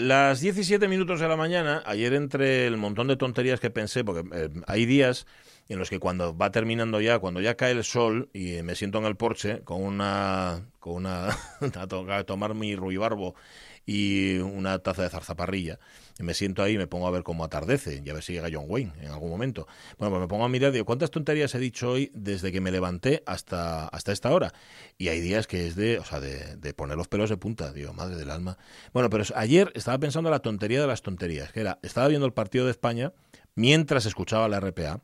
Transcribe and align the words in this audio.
Las 0.00 0.40
17 0.40 0.88
minutos 0.88 1.20
de 1.20 1.28
la 1.28 1.36
mañana, 1.36 1.82
ayer 1.84 2.14
entre 2.14 2.66
el 2.66 2.78
montón 2.78 3.06
de 3.08 3.18
tonterías 3.18 3.60
que 3.60 3.68
pensé, 3.68 4.02
porque 4.02 4.26
eh, 4.34 4.48
hay 4.66 4.86
días 4.86 5.26
en 5.68 5.78
los 5.78 5.90
que 5.90 5.98
cuando 5.98 6.34
va 6.34 6.50
terminando 6.50 7.02
ya, 7.02 7.18
cuando 7.18 7.42
ya 7.42 7.54
cae 7.54 7.72
el 7.72 7.84
sol 7.84 8.30
y 8.32 8.62
me 8.62 8.76
siento 8.76 8.96
en 8.96 9.04
el 9.04 9.16
porche 9.16 9.60
con 9.62 9.82
una, 9.82 10.70
con 10.78 10.94
una, 10.94 11.36
a 11.78 12.24
tomar 12.24 12.54
mi 12.54 12.74
ruibarbo 12.76 13.34
y 13.90 14.38
una 14.38 14.78
taza 14.78 15.02
de 15.02 15.08
zarzaparrilla. 15.08 15.80
Y 16.16 16.22
me 16.22 16.32
siento 16.34 16.62
ahí 16.62 16.74
y 16.74 16.78
me 16.78 16.86
pongo 16.86 17.08
a 17.08 17.10
ver 17.10 17.24
cómo 17.24 17.42
atardece 17.42 18.00
y 18.04 18.08
a 18.08 18.14
ver 18.14 18.22
si 18.22 18.32
llega 18.32 18.48
John 18.52 18.66
Wayne 18.68 18.92
en 19.00 19.10
algún 19.10 19.30
momento. 19.30 19.66
Bueno, 19.98 20.12
pues 20.12 20.20
me 20.20 20.28
pongo 20.28 20.44
a 20.44 20.48
mirar 20.48 20.70
y 20.70 20.74
digo, 20.74 20.84
¿cuántas 20.84 21.10
tonterías 21.10 21.52
he 21.56 21.58
dicho 21.58 21.90
hoy 21.90 22.08
desde 22.14 22.52
que 22.52 22.60
me 22.60 22.70
levanté 22.70 23.24
hasta, 23.26 23.88
hasta 23.88 24.12
esta 24.12 24.30
hora? 24.30 24.52
Y 24.96 25.08
hay 25.08 25.20
días 25.20 25.48
que 25.48 25.66
es 25.66 25.74
de, 25.74 25.98
o 25.98 26.04
sea, 26.04 26.20
de, 26.20 26.54
de 26.54 26.72
poner 26.72 26.96
los 26.96 27.08
pelos 27.08 27.30
de 27.30 27.36
punta, 27.36 27.72
digo, 27.72 27.92
madre 27.92 28.14
del 28.14 28.30
alma. 28.30 28.58
Bueno, 28.92 29.10
pero 29.10 29.24
ayer 29.34 29.72
estaba 29.74 29.98
pensando 29.98 30.28
en 30.28 30.34
la 30.34 30.40
tontería 30.40 30.80
de 30.80 30.86
las 30.86 31.02
tonterías, 31.02 31.50
que 31.50 31.58
era, 31.58 31.80
estaba 31.82 32.06
viendo 32.06 32.26
el 32.26 32.32
partido 32.32 32.66
de 32.66 32.70
España 32.70 33.12
mientras 33.56 34.06
escuchaba 34.06 34.48
la 34.48 34.60
RPA 34.60 35.02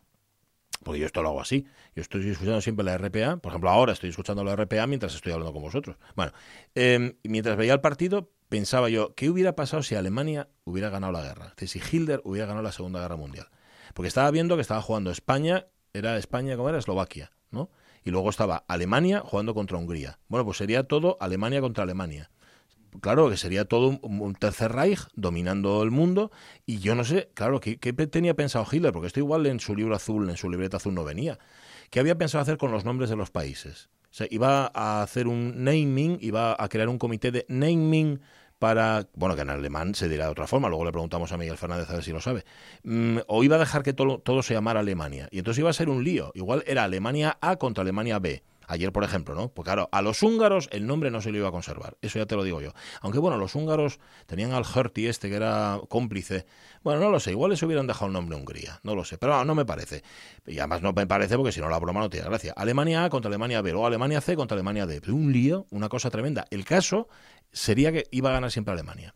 porque 0.87 1.01
yo 1.01 1.07
esto 1.07 1.21
lo 1.21 1.31
hago 1.31 1.41
así. 1.41 1.67
Yo 1.97 2.03
estoy 2.03 2.29
escuchando 2.31 2.61
siempre 2.61 2.85
la 2.85 2.97
RPA, 2.97 3.39
por 3.39 3.51
ejemplo, 3.51 3.71
ahora 3.71 3.93
estoy 3.93 4.11
escuchando 4.11 4.45
la 4.45 4.55
RPA 4.55 4.87
mientras 4.87 5.17
estoy 5.17 5.33
hablando 5.33 5.53
con 5.53 5.63
vosotros. 5.63 5.97
Bueno, 6.15 6.31
eh, 6.77 7.17
mientras 7.25 7.57
veía 7.57 7.73
el 7.73 7.81
partido, 7.81 8.31
pensaba 8.49 8.89
yo, 8.89 9.15
¿qué 9.15 9.31
hubiera 9.31 9.57
pasado 9.57 9.83
si 9.83 9.95
Alemania 9.95 10.49
hubiera 10.65 10.91
ganado 10.91 11.13
la 11.13 11.23
guerra? 11.23 11.47
Es 11.49 11.57
decir, 11.57 11.83
si 11.83 11.97
Hitler 11.97 12.21
hubiera 12.25 12.47
ganado 12.47 12.63
la 12.63 12.73
Segunda 12.73 13.01
Guerra 13.01 13.17
Mundial. 13.17 13.49
Porque 13.95 14.09
estaba 14.09 14.31
viendo 14.31 14.57
que 14.57 14.63
estaba 14.63 14.83
jugando 14.83 15.11
España, 15.11 15.67
era 15.93 16.17
España, 16.19 16.57
¿cómo 16.57 16.69
era? 16.69 16.79
Eslovaquia, 16.79 17.33
¿no? 17.51 17.71
Y 18.05 18.11
luego 18.11 18.31
estaba 18.31 18.65
Alemania 18.69 19.23
jugando 19.25 19.55
contra 19.55 19.79
Hungría. 19.79 20.19
Bueno, 20.29 20.45
pues 20.45 20.59
sería 20.59 20.85
todo 20.85 21.17
Alemania 21.21 21.61
contra 21.61 21.85
Alemania. 21.85 22.31
Claro, 23.01 23.29
que 23.29 23.37
sería 23.37 23.65
todo 23.65 23.99
un, 24.01 24.35
tercer 24.35 24.73
Reich 24.73 25.01
dominando 25.15 25.83
el 25.83 25.91
mundo. 25.91 26.31
Y 26.67 26.79
yo 26.79 26.95
no 26.95 27.05
sé, 27.05 27.31
claro, 27.35 27.61
¿qué, 27.61 27.79
¿qué, 27.79 27.93
tenía 27.93 28.35
pensado 28.35 28.67
Hitler? 28.71 28.93
Porque 28.93 29.09
esto 29.09 29.21
igual 29.21 29.47
en 29.47 29.61
su 29.61 29.75
libro 29.75 29.95
azul, 29.95 30.31
en 30.31 30.37
su 30.37 30.49
libreta 30.49 30.77
azul 30.77 30.95
no 30.95 31.05
venía. 31.05 31.39
¿Qué 31.91 32.01
había 32.01 32.17
pensado 32.17 32.43
hacer 32.43 32.59
con 32.59 32.71
los 32.71 32.85
nombres 32.85 33.11
de 33.11 33.17
los 33.17 33.31
países? 33.31 33.91
Sea, 34.17 34.27
iba 34.31 34.71
a 34.75 35.03
hacer 35.03 35.29
un 35.29 35.63
naming, 35.63 36.19
iba 36.23 36.57
a 36.59 36.69
crear 36.69 36.89
un 36.89 36.99
comité 36.99 37.31
de 37.31 37.45
naming 37.49 38.21
para, 38.59 39.07
bueno, 39.15 39.37
que 39.37 39.43
en 39.43 39.51
alemán 39.51 39.95
se 39.95 40.09
dirá 40.09 40.25
de 40.25 40.31
otra 40.31 40.47
forma, 40.47 40.69
luego 40.69 40.87
le 40.87 40.93
preguntamos 40.93 41.31
a 41.33 41.37
Miguel 41.37 41.59
Fernández 41.59 41.91
a 41.91 41.95
ver 41.95 42.03
si 42.03 42.13
lo 42.13 42.23
sabe, 42.23 42.45
mm, 42.85 43.19
o 43.27 43.45
iba 43.45 43.57
a 43.57 43.59
dejar 43.59 43.83
que 43.83 43.93
todo, 43.93 44.19
todo 44.19 44.43
se 44.43 44.55
llamara 44.55 44.81
Alemania, 44.81 45.29
y 45.31 45.39
entonces 45.39 45.61
iba 45.61 45.69
a 45.69 45.75
ser 45.75 45.91
un 45.91 46.03
lío, 46.03 46.33
igual 46.35 46.65
era 46.67 46.85
Alemania 46.85 47.37
A 47.43 47.57
contra 47.57 47.83
Alemania 47.83 48.19
B, 48.19 48.43
Ayer, 48.67 48.93
por 48.93 49.05
ejemplo, 49.05 49.35
¿no? 49.35 49.49
Pues 49.49 49.65
claro, 49.65 49.89
a 49.93 50.03
los 50.03 50.23
húngaros 50.23 50.69
el 50.73 50.87
nombre 50.87 51.11
no 51.11 51.21
se 51.21 51.31
lo 51.31 51.39
iba 51.39 51.49
a 51.49 51.53
conservar. 51.53 51.97
Eso 52.03 52.19
ya 52.19 52.27
te 52.27 52.35
lo 52.35 52.45
digo 52.45 52.61
yo. 52.61 52.73
Aunque 53.01 53.19
bueno, 53.19 53.37
los 53.37 53.55
húngaros 53.55 53.99
tenían 54.27 54.53
al 54.53 54.65
Herty 54.65 55.07
este 55.07 55.29
que 55.29 55.37
era 55.37 55.81
cómplice. 55.89 56.47
Bueno, 56.83 57.01
no 57.01 57.11
lo 57.11 57.21
sé. 57.21 57.31
Igual 57.31 57.53
les 57.53 57.63
hubieran 57.63 57.87
dejado 57.87 58.07
el 58.07 58.13
nombre 58.13 58.37
Hungría. 58.37 58.81
No 58.83 58.95
lo 58.95 59.05
sé. 59.05 59.19
Pero 59.19 59.45
no, 59.45 59.55
me 59.55 59.65
parece. 59.65 60.03
Y 60.47 60.59
además 60.59 60.83
no 60.83 60.93
me 60.93 61.07
parece 61.07 61.37
porque 61.37 61.53
si 61.53 61.61
no 61.61 61.69
la 61.69 61.79
broma 61.79 62.01
no 62.01 62.11
tiene 62.11 62.27
gracia. 62.27 62.53
Alemania 62.57 63.05
A 63.05 63.11
contra 63.11 63.29
Alemania 63.29 63.63
B. 63.63 63.71
Luego 63.71 63.87
Alemania 63.87 64.21
C 64.21 64.37
contra 64.37 64.55
Alemania 64.55 64.87
D. 64.87 65.01
Un 65.09 65.33
lío, 65.33 65.67
una 65.71 65.89
cosa 65.89 66.11
tremenda. 66.11 66.47
El 66.51 66.65
caso 66.65 67.09
sería 67.53 67.93
que 67.93 68.07
iba 68.11 68.31
a 68.31 68.33
ganar 68.33 68.51
siempre 68.51 68.73
Alemania. 68.73 69.15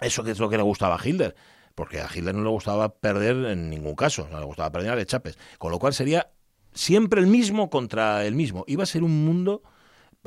Eso 0.00 0.24
que 0.24 0.30
es 0.30 0.38
lo 0.38 0.48
que 0.48 0.56
le 0.56 0.62
gustaba 0.62 0.96
a 0.96 1.06
Hitler 1.08 1.34
porque 1.78 2.00
a 2.00 2.08
Hitler 2.12 2.34
no 2.34 2.42
le 2.42 2.48
gustaba 2.48 2.92
perder 2.96 3.36
en 3.52 3.70
ningún 3.70 3.94
caso, 3.94 4.26
no 4.32 4.40
le 4.40 4.46
gustaba 4.46 4.72
perder 4.72 4.90
a 4.90 4.96
de 4.96 5.06
Chapes, 5.06 5.38
con 5.58 5.70
lo 5.70 5.78
cual 5.78 5.94
sería 5.94 6.28
siempre 6.72 7.20
el 7.20 7.26
mismo 7.26 7.70
contra 7.70 8.24
el 8.26 8.34
mismo. 8.34 8.64
Iba 8.66 8.82
a 8.82 8.86
ser 8.86 9.02
un 9.02 9.24
mundo 9.24 9.62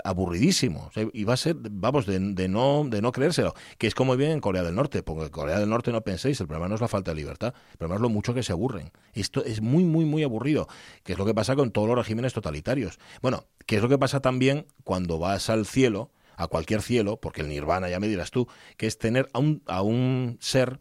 aburridísimo. 0.04 0.90
iba 1.14 1.34
a 1.34 1.38
ser, 1.38 1.56
vamos, 1.58 2.06
de, 2.06 2.20
no, 2.20 2.86
de 2.88 3.02
no 3.02 3.12
creérselo. 3.12 3.54
Que 3.78 3.88
es 3.88 3.96
como 3.96 4.16
bien 4.16 4.32
en 4.32 4.40
Corea 4.40 4.64
del 4.64 4.76
Norte, 4.76 5.04
porque 5.04 5.26
en 5.26 5.30
Corea 5.30 5.60
del 5.60 5.70
Norte 5.70 5.92
no 5.92 6.02
penséis, 6.02 6.40
el 6.40 6.48
problema 6.48 6.70
no 6.70 6.76
es 6.76 6.82
la 6.82 6.88
falta 6.88 7.12
de 7.12 7.16
libertad, 7.16 7.54
el 7.72 7.78
problema 7.78 7.96
es 7.96 8.02
lo 8.02 8.10
mucho 8.10 8.34
que 8.34 8.44
se 8.44 8.52
aburren. 8.52 8.92
Esto 9.14 9.44
es 9.44 9.62
muy, 9.62 9.84
muy, 9.84 10.06
muy 10.06 10.24
aburrido, 10.24 10.68
que 11.04 11.14
es 11.14 11.20
lo 11.20 11.26
que 11.26 11.34
pasa 11.34 11.56
con 11.56 11.72
todos 11.72 11.88
los 11.88 11.98
regímenes 11.98 12.34
totalitarios. 12.34 13.00
Bueno, 13.22 13.46
que 13.66 13.78
es 13.78 13.82
lo 13.82 13.90
que 13.90 13.98
pasa 13.98 14.22
también 14.22 14.66
cuando 14.84 15.20
vas 15.20 15.50
al 15.50 15.66
cielo, 15.66 16.12
a 16.38 16.48
cualquier 16.48 16.82
cielo, 16.82 17.18
porque 17.18 17.42
el 17.42 17.50
nirvana, 17.50 17.90
ya 17.90 18.00
me 18.00 18.08
dirás 18.08 18.32
tú, 18.32 18.48
que 18.78 18.88
es 18.88 18.98
tener 18.98 19.30
a 19.34 19.40
un, 19.40 19.62
a 19.68 19.82
un 19.82 20.38
ser, 20.40 20.80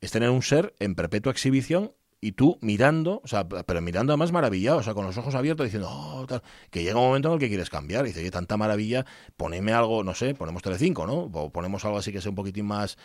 es 0.00 0.10
tener 0.10 0.30
un 0.30 0.42
ser 0.42 0.74
en 0.80 0.94
perpetua 0.96 1.30
exhibición 1.30 1.92
y 2.20 2.32
tú 2.32 2.58
mirando, 2.60 3.20
o 3.24 3.28
sea, 3.28 3.48
pero 3.48 3.80
mirando 3.80 4.12
además 4.12 4.30
maravillado, 4.30 4.78
o 4.78 4.82
sea, 4.82 4.94
con 4.94 5.06
los 5.06 5.16
ojos 5.16 5.34
abiertos 5.34 5.64
diciendo, 5.64 5.88
oh, 5.90 6.26
que 6.70 6.82
llega 6.82 6.98
un 6.98 7.06
momento 7.06 7.28
en 7.28 7.34
el 7.34 7.40
que 7.40 7.48
quieres 7.48 7.70
cambiar, 7.70 8.04
y 8.04 8.08
dice, 8.08 8.22
que 8.22 8.30
tanta 8.30 8.56
maravilla, 8.56 9.06
poneme 9.36 9.72
algo, 9.72 10.04
no 10.04 10.14
sé, 10.14 10.34
ponemos 10.34 10.62
Telecinco, 10.62 11.06
¿no? 11.06 11.30
O 11.32 11.50
ponemos 11.50 11.84
algo 11.84 11.98
así 11.98 12.12
que 12.12 12.20
sea 12.20 12.30
un 12.30 12.36
poquitín 12.36 12.66
más, 12.66 12.98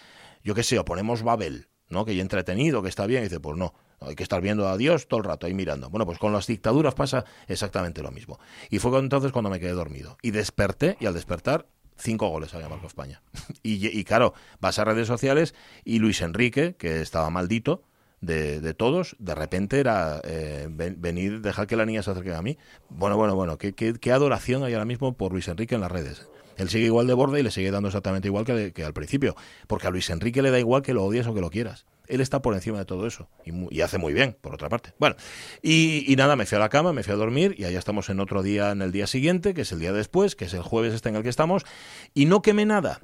yo 0.44 0.54
qué 0.54 0.64
sé, 0.64 0.78
o 0.80 0.86
ponemos 0.86 1.24
Babel, 1.24 1.70
¿no? 1.90 2.04
Que 2.04 2.16
ya 2.16 2.22
entretenido, 2.22 2.84
que 2.84 2.90
está 2.90 3.06
bien, 3.06 3.22
y 3.22 3.26
dice, 3.26 3.40
pues 3.40 3.58
no, 3.58 3.74
hay 4.02 4.16
que 4.16 4.24
estar 4.24 4.42
viendo 4.42 4.68
a 4.68 4.76
Dios 4.78 5.08
todo 5.08 5.20
el 5.20 5.26
rato 5.26 5.48
ahí 5.48 5.54
mirando. 5.54 5.90
Bueno, 5.90 6.06
pues 6.06 6.20
con 6.20 6.34
las 6.34 6.48
dictaduras 6.48 6.94
pasa 6.94 7.24
exactamente 7.48 8.02
lo 8.02 8.12
mismo. 8.12 8.40
Y 8.70 8.80
fue 8.80 8.98
entonces 9.00 9.32
cuando 9.32 9.50
me 9.50 9.60
quedé 9.60 9.72
dormido. 9.72 10.18
Y 10.22 10.32
desperté, 10.32 10.98
y 11.00 11.06
al 11.06 11.14
despertar 11.14 11.68
cinco 11.98 12.28
goles 12.28 12.54
había 12.54 12.68
marcado 12.68 12.88
España. 12.88 13.22
y, 13.64 13.88
y, 13.88 14.04
claro, 14.04 14.34
vas 14.60 14.78
a 14.80 14.84
redes 14.84 15.08
sociales 15.08 15.56
y 15.86 16.00
Luis 16.00 16.22
Enrique, 16.22 16.76
que 16.76 17.02
estaba 17.02 17.30
maldito, 17.30 17.84
de, 18.22 18.74
todos, 18.74 19.16
de 19.20 19.36
repente 19.36 19.80
era 19.80 20.22
eh, 20.24 20.68
venir, 20.70 21.42
dejar 21.42 21.68
que 21.68 21.76
la 21.76 21.86
niña 21.86 22.04
se 22.04 22.12
acerque 22.12 22.34
a 22.34 22.42
mí. 22.42 22.58
Bueno, 22.90 23.18
bueno, 23.18 23.36
bueno, 23.36 23.58
qué, 23.58 23.74
qué, 23.74 24.12
adoración 24.12 24.64
hay 24.64 24.74
ahora 24.74 24.86
mismo 24.86 25.16
por 25.16 25.32
Luis 25.32 25.48
Enrique 25.48 25.76
en 25.76 25.82
las 25.82 25.92
redes. 25.92 26.28
Él 26.58 26.70
sigue 26.70 26.86
igual 26.86 27.06
de 27.06 27.14
borde 27.14 27.40
y 27.42 27.44
le 27.44 27.52
sigue 27.52 27.70
dando 27.70 27.90
exactamente 27.90 28.30
igual 28.30 28.46
que, 28.46 28.84
al 28.84 28.94
principio. 28.94 29.36
Porque 29.68 29.88
a 29.88 29.90
Luis 29.90 30.10
Enrique 30.10 30.42
le 30.42 30.52
da 30.52 30.60
igual 30.60 30.82
que 30.82 30.94
lo 30.94 31.04
odies 31.04 31.28
o 31.28 31.34
que 31.34 31.42
lo 31.42 31.50
quieras. 31.50 31.86
Él 32.08 32.22
está 32.22 32.42
por 32.42 32.54
encima 32.54 32.78
de 32.78 32.86
todo 32.86 33.08
eso. 33.08 33.28
Y, 33.44 33.82
hace 33.82 33.98
muy 33.98 34.14
bien, 34.14 34.38
por 34.40 34.54
otra 34.54 34.70
parte. 34.70 34.94
Bueno, 34.98 35.16
y, 35.62 36.12
y, 36.12 36.16
nada, 36.16 36.36
me 36.36 36.46
fui 36.46 36.56
a 36.56 36.60
la 36.60 36.70
cama, 36.70 36.94
me 36.94 37.04
fui 37.04 37.14
a 37.14 37.18
dormir 37.18 37.56
y 37.58 37.66
allá 37.66 37.80
estamos 37.80 38.10
en 38.10 38.20
otro 38.20 38.42
día, 38.42 38.72
en 38.72 38.82
el 38.82 38.92
día 38.92 39.08
siguiente, 39.08 39.54
que 39.54 39.62
es 39.62 39.72
el 39.72 39.80
día 39.80 39.92
después, 39.92 40.36
que 40.36 40.46
es 40.46 40.54
el 40.54 40.62
jueves 40.62 40.94
este 40.94 41.10
en 41.10 41.18
el 41.18 41.24
que 41.24 41.30
estamos. 41.30 41.66
Y 42.14 42.26
no 42.26 42.42
quemé 42.42 42.66
nada. 42.66 43.02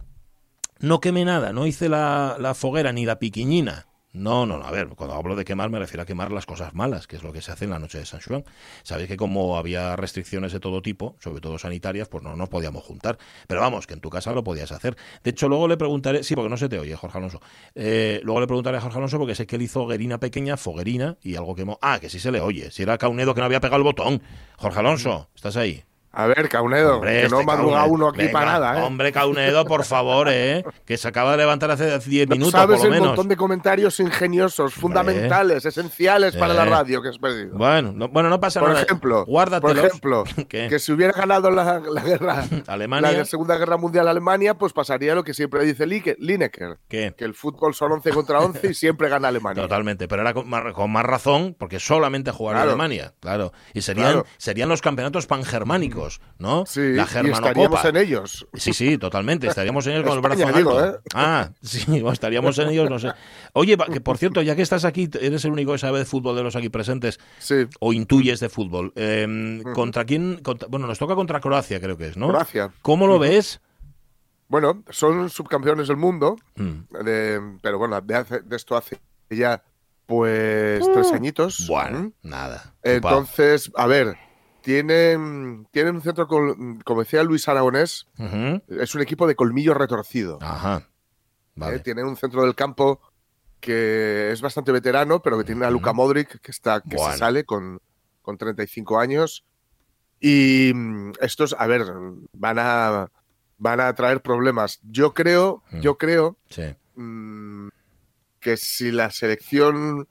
No 0.80 1.02
quemé 1.02 1.26
nada. 1.26 1.52
No 1.52 1.68
hice 1.68 1.90
la, 1.90 2.38
la 2.40 2.54
foguera 2.54 2.94
ni 2.94 3.06
la 3.06 3.20
piquiñina 3.20 3.88
no, 4.14 4.46
no, 4.46 4.58
no, 4.58 4.66
a 4.66 4.72
ver, 4.72 4.90
cuando 4.90 5.16
hablo 5.16 5.36
de 5.38 5.46
quemar 5.46 5.70
me 5.70 5.80
refiero 5.80 6.04
a 6.04 6.06
quemar 6.06 6.32
las 6.32 6.46
cosas 6.46 6.74
malas, 6.74 7.08
que 7.08 7.16
es 7.16 7.24
lo 7.24 7.32
que 7.32 7.42
se 7.42 7.52
hace 7.52 7.66
en 7.66 7.72
la 7.72 7.80
noche 7.80 7.98
de 7.98 8.06
San 8.06 8.20
Juan. 8.20 8.44
Sabéis 8.84 9.08
que 9.08 9.16
como 9.16 9.58
había 9.58 9.96
restricciones 9.96 10.52
de 10.52 10.60
todo 10.60 10.82
tipo, 10.82 11.16
sobre 11.20 11.40
todo 11.40 11.58
sanitarias, 11.58 12.10
pues 12.10 12.22
no 12.22 12.36
nos 12.36 12.50
podíamos 12.50 12.84
juntar. 12.84 13.18
Pero 13.48 13.62
vamos, 13.62 13.88
que 13.88 13.94
en 13.94 14.02
tu 14.02 14.10
casa 14.10 14.34
lo 14.34 14.44
podías 14.44 14.72
hacer. 14.74 14.98
De 15.24 15.32
hecho, 15.32 15.48
luego 15.48 15.68
le 15.68 15.78
preguntaré, 15.78 16.24
sí, 16.24 16.36
porque 16.36 16.50
no 16.50 16.58
se 16.58 16.68
te 16.68 16.78
oye, 16.78 16.96
Jorge 16.96 17.18
Alonso. 17.18 17.42
Eh, 17.74 18.20
luego 18.24 18.42
le 18.42 18.48
preguntaré 18.48 18.78
a 18.78 18.82
Jorge 18.82 18.98
Alonso 18.98 19.18
porque 19.18 19.36
sé 19.36 19.48
que 19.48 19.56
él 19.56 19.62
hizo 19.62 19.84
hoguerina 19.84 20.20
pequeña, 20.20 20.58
foguerina 20.58 21.18
y 21.22 21.36
algo 21.36 21.56
quemó. 21.56 21.80
Ah, 21.82 22.00
que 22.00 22.10
sí 22.10 22.20
se 22.20 22.32
le 22.32 22.42
oye. 22.42 22.70
Si 22.72 22.84
era 22.84 22.98
Caunedo 22.98 23.34
que 23.34 23.40
no 23.40 23.46
había 23.46 23.62
pegado 23.62 23.78
el 23.78 23.84
botón. 23.84 24.22
Jorge 24.58 24.80
Alonso, 24.80 25.30
¿estás 25.36 25.56
ahí? 25.56 25.84
A 26.14 26.28
ver, 26.28 26.50
Caunedo, 26.50 27.00
que 27.00 27.28
no 27.30 27.40
este 27.40 27.46
madruga 27.46 27.86
uno 27.86 28.10
aquí 28.10 28.28
para 28.28 28.54
nada, 28.54 28.80
¿eh? 28.80 28.84
Hombre, 28.84 29.14
Caunedo, 29.14 29.66
por 29.66 29.86
favor, 29.86 30.28
¿eh? 30.30 30.64
Que 30.86 30.98
se 30.98 31.08
acaba 31.08 31.32
de 31.32 31.38
levantar 31.38 31.72
hace 31.72 32.00
10 32.00 32.30
minutos, 32.30 32.52
sabes 32.52 32.80
por 32.80 32.88
lo 32.88 32.92
menos. 32.92 33.04
el 33.04 33.10
montón 33.12 33.28
de 33.30 33.38
comentarios 33.38 34.00
ingeniosos, 34.00 34.74
fundamentales, 34.74 35.66
esenciales 35.66 36.36
para 36.36 36.54
la 36.54 36.66
radio 36.66 37.02
que 37.02 37.10
has 37.10 37.18
perdido. 37.18 37.58
Bueno, 37.58 37.94
no, 37.94 38.10
bueno, 38.10 38.30
no 38.30 38.40
pasa 38.42 38.60
por 38.60 38.70
nada. 38.70 38.82
Ejemplo, 38.82 39.26
Por 39.26 39.78
ejemplo, 39.78 40.24
que 40.50 40.80
si 40.80 40.92
hubiera 40.92 41.14
ganado 41.14 41.50
la, 41.50 41.80
guerra, 41.80 42.46
Alemania. 42.68 43.12
la 43.12 43.26
Segunda 43.26 43.58
Guerra 43.58 43.78
Mundial 43.78 44.08
Alemania, 44.08 44.56
pues 44.56 44.74
pasaría 44.74 45.16
lo 45.16 45.24
que 45.24 45.34
siempre 45.34 45.64
dice 45.64 45.86
Lineker. 45.86 46.80
¿Qué? 46.90 47.14
Que 47.18 47.24
el 47.24 47.34
fútbol 47.34 47.74
son 47.74 47.94
11 47.94 48.10
contra 48.12 48.40
11 48.40 48.68
y 48.68 48.74
siempre 48.74 49.08
gana 49.08 49.30
Alemania. 49.30 49.64
Totalmente, 49.64 50.08
pero 50.10 50.24
era 50.24 50.34
con 50.34 50.50
más, 50.92 51.06
razón, 51.06 51.56
porque 51.58 51.80
solamente 51.80 52.32
jugaría 52.32 52.64
Alemania, 52.64 53.14
claro. 53.20 53.54
Y 53.74 53.82
serían, 53.82 54.24
serían 54.38 54.68
los 54.68 54.82
campeonatos 54.82 55.26
pangermánicos, 55.26 56.01
¿no? 56.40 56.66
Sí 56.66 56.94
la 56.94 57.04
estaríamos 57.04 57.86
en 57.86 57.98
ellos. 57.98 58.48
Sí, 58.54 58.74
sí, 58.74 58.98
totalmente. 58.98 59.48
Estaríamos 59.48 59.86
en 59.88 59.94
ellos 59.94 60.06
con 60.06 60.16
el 60.16 60.22
brazo 60.22 60.48
alto. 60.48 60.86
¿eh? 60.86 61.00
Ah, 61.14 61.50
sí, 61.62 61.86
estaríamos 62.12 62.58
en 62.60 62.70
ellos, 62.70 62.90
no 62.90 63.00
sé. 63.00 63.12
Oye, 63.54 63.78
que 63.92 64.02
por 64.02 64.18
cierto, 64.18 64.42
ya 64.42 64.56
que 64.56 64.62
estás 64.62 64.86
aquí, 64.86 65.10
eres 65.20 65.46
el 65.46 65.52
único 65.52 65.74
que 65.74 65.78
sabe 65.78 66.00
de 66.00 66.06
fútbol 66.06 66.36
de 66.36 66.44
los 66.44 66.56
aquí 66.56 66.70
presentes, 66.70 67.20
sí. 67.40 67.68
o 67.80 67.94
intuyes 67.94 68.40
de 68.40 68.50
fútbol. 68.50 68.94
Em, 68.96 69.62
¿Contra 69.74 70.06
quién? 70.06 70.42
bueno, 70.70 70.88
nos 70.88 71.00
toca 71.00 71.16
contra 71.16 71.40
Croacia, 71.40 71.80
creo 71.80 71.98
que 71.98 72.08
es, 72.08 72.18
¿no? 72.18 72.30
Croacia. 72.30 72.72
¿Cómo 72.82 73.08
lo 73.08 73.20
ves? 73.20 73.62
Bueno, 74.48 74.84
son 74.90 75.30
subcampeones 75.30 75.88
del 75.88 75.96
mundo, 75.96 76.36
mm. 76.56 77.60
pero 77.62 77.78
bueno, 77.78 78.02
de, 78.02 78.26
esto 78.52 78.76
hace 78.76 79.00
ya 79.30 79.64
pues 80.06 80.84
tres 80.94 81.08
uh. 81.12 81.16
añitos. 81.16 81.68
Bueno, 81.70 82.12
nada. 82.22 82.76
Entonces, 82.84 83.72
a 83.76 83.88
ver, 83.88 84.18
tienen, 84.62 85.68
tienen 85.72 85.96
un 85.96 86.02
centro, 86.02 86.28
como 86.28 87.00
decía 87.02 87.24
Luis 87.24 87.48
Aragonés, 87.48 88.08
es 88.68 88.96
un 88.96 89.02
equipo 89.02 89.28
de 89.28 89.36
colmillo 89.36 89.74
retorcido. 89.74 90.38
Ajá. 90.42 90.88
¿Eh? 91.62 91.80
Tienen 91.80 92.06
un 92.06 92.16
centro 92.18 92.44
del 92.44 92.56
campo 92.56 93.02
que 93.60 94.32
es 94.32 94.42
bastante 94.42 94.72
veterano, 94.72 95.22
pero 95.22 95.38
que 95.38 95.44
tiene 95.44 95.66
a 95.66 95.70
Luka 95.72 95.94
Modric, 95.94 96.40
que, 96.42 96.52
está, 96.52 96.82
que 96.82 96.98
se 96.98 97.18
sale 97.18 97.44
con, 97.44 97.80
con 98.22 98.38
35 98.38 99.00
años. 99.00 99.46
Y 100.20 100.72
mm, 100.74 101.12
estos, 101.22 101.56
a 101.58 101.68
ver, 101.68 101.84
van 102.34 102.58
a, 102.60 103.12
van 103.58 103.80
a 103.80 103.94
traer 103.94 104.22
problemas. 104.22 104.80
Yo 104.84 105.14
creo, 105.14 105.64
Mm. 105.72 105.80
yo 105.82 105.98
creo 105.98 106.38
Sí. 106.50 106.76
mm, 106.96 107.68
que 108.40 108.58
si 108.58 108.92
la 108.92 109.12
selección 109.12 110.08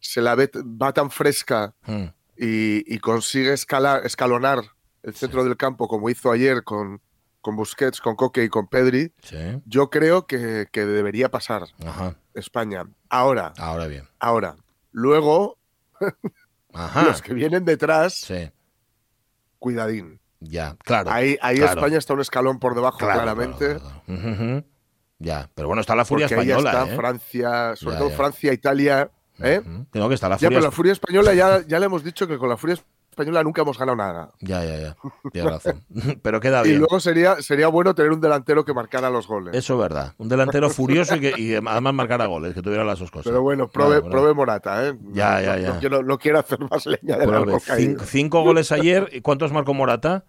se 0.00 0.20
la 0.22 0.34
ve, 0.34 0.50
va 0.54 0.92
tan 0.92 1.10
fresca 1.10 1.74
Mm. 1.86 2.04
Y, 2.36 2.82
y 2.92 2.98
consigue 2.98 3.52
escalar, 3.52 4.04
escalonar 4.04 4.60
el 5.02 5.14
centro 5.14 5.44
del 5.44 5.56
campo 5.56 5.86
como 5.88 6.08
hizo 6.10 6.30
ayer 6.32 6.64
con, 6.64 7.00
con 7.40 7.56
Busquets, 7.56 8.00
con 8.00 8.16
Coque 8.16 8.44
y 8.44 8.48
con 8.48 8.66
Pedri, 8.68 9.12
Sí. 9.22 9.36
yo 9.66 9.90
creo 9.90 10.26
que, 10.26 10.66
que 10.72 10.84
debería 10.86 11.30
pasar 11.30 11.64
Ajá. 11.86 12.16
España. 12.34 12.84
Ahora, 13.08 13.52
Ahora 13.58 13.86
bien. 13.86 14.08
ahora. 14.18 14.56
Luego, 14.92 15.58
Ajá. 16.72 17.02
los 17.04 17.20
que 17.22 17.34
vienen 17.34 17.64
detrás, 17.64 18.14
Sí. 18.14 18.50
cuidadín. 19.58 20.20
Ya. 20.40 20.76
Claro. 20.84 21.10
Ahí, 21.10 21.38
ahí 21.40 21.56
claro. 21.58 21.72
España 21.80 21.98
está 21.98 22.14
un 22.14 22.20
escalón 22.20 22.58
por 22.58 22.74
debajo, 22.74 22.98
Claro, 22.98 23.14
claramente. 23.14 23.76
claro. 24.06 24.64
Ya. 25.18 25.48
Pero 25.54 25.68
bueno, 25.68 25.80
está 25.80 25.94
la 25.94 26.04
furia 26.04 26.26
Porque 26.28 26.40
ahí 26.40 26.50
española. 26.50 26.70
está 26.82 26.92
¿eh? 26.92 26.96
Francia, 26.96 27.76
sobre 27.76 27.94
Ya, 27.94 27.98
todo 27.98 28.10
ya. 28.10 28.16
Francia, 28.16 28.52
Italia. 28.52 29.10
¿Eh? 29.40 29.60
Ujú. 29.64 29.86
Tengo 29.90 30.08
que 30.08 30.14
estar 30.14 30.30
la 30.30 30.36
Ya, 30.36 30.46
furia. 30.48 30.58
pero 30.58 30.64
la 30.68 30.70
furia 30.70 30.92
española 30.92 31.34
ya, 31.34 31.66
ya 31.66 31.78
le 31.78 31.86
hemos 31.86 32.04
dicho 32.04 32.26
que 32.26 32.38
con 32.38 32.48
la 32.48 32.56
furia 32.56 32.76
española 33.10 33.44
nunca 33.44 33.62
hemos 33.62 33.78
ganado 33.78 33.96
nada. 33.96 34.32
Ya, 34.40 34.64
ya, 34.64 34.76
ya. 34.78 34.96
Tienes 35.32 35.52
razón. 35.52 35.84
pero 36.22 36.40
queda 36.40 36.62
Y 36.62 36.68
bien. 36.70 36.78
luego 36.80 36.98
sería, 36.98 37.40
sería 37.42 37.68
bueno 37.68 37.94
tener 37.94 38.10
un 38.10 38.20
delantero 38.20 38.64
que 38.64 38.74
marcara 38.74 39.08
los 39.10 39.26
goles. 39.28 39.54
Eso 39.54 39.74
es 39.74 39.80
verdad. 39.80 40.14
Un 40.18 40.28
delantero 40.28 40.68
furioso 40.70 41.14
y, 41.16 41.20
que, 41.20 41.34
y 41.36 41.54
además 41.54 41.94
marcara 41.94 42.26
goles, 42.26 42.54
que 42.54 42.62
tuviera 42.62 42.82
las 42.84 42.98
dos 42.98 43.10
cosas. 43.12 43.26
Pero 43.30 43.40
bueno, 43.42 43.68
prove, 43.68 44.02
prove 44.02 44.34
Morata, 44.34 44.88
¿eh? 44.88 44.94
Ya, 45.12 45.34
No- 45.36 45.40
ya, 45.42 45.56
no- 45.56 45.62
ya. 45.62 45.68
No, 45.74 45.80
quiero, 45.80 46.02
no 46.02 46.18
quiero 46.18 46.38
hacer 46.40 46.58
más 46.68 46.86
leña 46.86 47.14
árbol 47.14 47.60
caído. 47.64 47.90
Cinco, 47.90 48.04
cinco 48.04 48.42
goles 48.42 48.72
ayer. 48.72 49.08
¿Y 49.12 49.20
cuántos 49.20 49.52
marcó 49.52 49.74
Morata? 49.74 50.24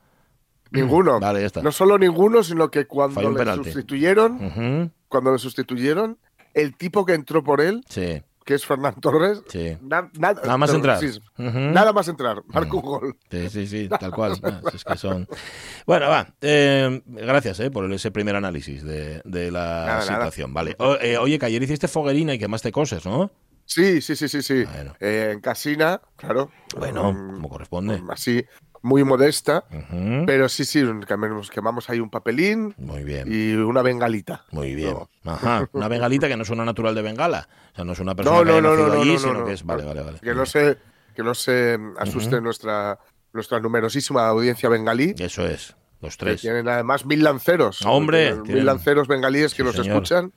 Ninguno. 0.72 1.19
Vale, 1.22 1.40
ya 1.42 1.46
está. 1.48 1.62
No 1.63 1.72
solo 1.72 1.98
ninguno, 1.98 2.44
sino 2.44 2.69
que 2.69 2.86
cuando 2.86 3.31
le 3.31 3.54
sustituyeron, 3.56 4.92
cuando 5.08 5.31
le 5.31 5.40
sustituyeron, 5.40 6.18
el 6.54 6.75
tipo 6.78 7.06
que 7.06 7.13
entró 7.16 7.44
por 7.44 7.62
él, 7.62 7.84
Sí, 7.90 8.22
que 8.46 8.54
es 8.54 8.66
Fernán 8.66 8.94
Torres, 9.02 9.42
sí. 9.50 9.76
na- 9.82 10.10
nada, 10.20 10.40
Nada 10.44 10.58
más 10.58 10.74
entrar. 10.74 11.00
sí. 11.00 11.20
Nada 11.38 11.92
más 11.92 12.08
entrar, 12.08 12.44
marca 12.48 12.70
Mm. 12.72 12.76
un 12.76 12.82
gol. 12.82 13.18
Sí, 13.32 13.50
sí, 13.50 13.68
sí, 13.68 13.90
tal 13.90 14.12
cual. 14.12 14.34
Ah, 14.44 14.62
es 14.74 14.84
que 14.84 14.98
son... 14.98 15.28
Bueno, 15.88 16.08
va. 16.08 16.28
eh, 16.42 17.02
gracias 17.06 17.60
eh, 17.60 17.72
por 17.72 17.92
ese 17.92 18.12
primer 18.12 18.36
análisis 18.36 18.84
de, 18.84 19.22
de 19.26 19.52
la 19.52 19.60
Nada, 19.60 19.86
nada. 19.88 20.02
situación. 20.06 20.54
Vale. 20.54 20.76
O- 20.80 20.96
eh, 21.02 21.18
oye, 21.18 21.40
que 21.40 21.48
ayer 21.48 21.62
hiciste 21.64 21.88
foguerina 21.88 22.34
y 22.36 22.40
quemaste 22.40 22.72
cosas, 22.72 23.04
¿no? 23.06 23.32
Sí, 23.66 24.00
sí, 24.00 24.16
sí, 24.16 24.30
sí, 24.30 24.44
sí. 24.44 24.64
Bueno. 24.64 24.94
Eh, 25.00 25.32
en 25.34 25.42
Casina, 25.42 26.00
claro. 26.16 26.52
Bueno, 26.78 27.12
Mm, 27.14 27.34
como 27.34 27.50
corresponde. 27.50 28.00
Así, 28.10 28.46
muy 28.86 29.04
modesta. 29.04 29.66
Pero 30.26 30.48
sí, 30.48 30.64
sí, 30.64 30.84
quemamos, 31.08 31.50
quemamos 31.50 31.90
ahí 31.90 32.00
un 32.00 32.10
papelín 32.10 32.76
Muy 32.78 33.04
bien. 33.04 33.28
y 33.30 33.54
una 33.56 33.82
bengalita. 33.82 34.46
Muy 34.52 34.76
bien. 34.76 34.94
No. 35.24 35.32
Ajá. 35.32 35.68
Una 35.74 35.88
bengalita 35.88 36.28
que 36.28 36.38
no 36.38 36.44
es 36.44 36.50
una 36.52 36.64
natural 36.64 36.94
de 36.94 37.02
Bengala. 37.02 37.50
O 37.72 37.76
sea, 37.76 37.84
no 37.84 37.94
es 37.94 38.00
una 38.00 38.14
persona 38.16 38.38
No, 38.38 38.44
que 38.44 38.62
no, 38.62 38.70
haya 38.70 38.78
nacido 38.78 39.02
allí, 39.02 39.14
no, 39.14 39.20
sino 39.20 39.34
no, 39.34 39.46
que 39.46 39.54
es... 39.54 39.66
Vale, 39.66 39.84
vale, 39.84 40.02
vale. 40.02 40.20
Que 40.20 40.36
no 40.36 40.46
se, 40.46 40.78
que 41.16 41.24
no 41.24 41.34
se 41.34 41.80
asuste 41.98 42.40
nuestra, 42.42 43.00
nuestra 43.34 43.60
numerosísima 43.60 44.28
audiencia 44.28 44.70
bengalí. 44.70 45.16
Eso 45.18 45.48
es. 45.48 45.76
Los 46.06 46.18
Que 46.18 46.36
tienen 46.36 46.68
además 46.68 47.06
mil 47.06 47.24
lanceros. 47.24 47.81
Hombre, 47.86 48.31
tienen- 48.44 48.54
Mil 48.54 48.66
lanceros 48.66 49.07
bengalíes 49.07 49.54
que 49.54 49.63
Sí, 49.63 49.72
señor. 49.72 50.04
escuchan. 50.04 50.34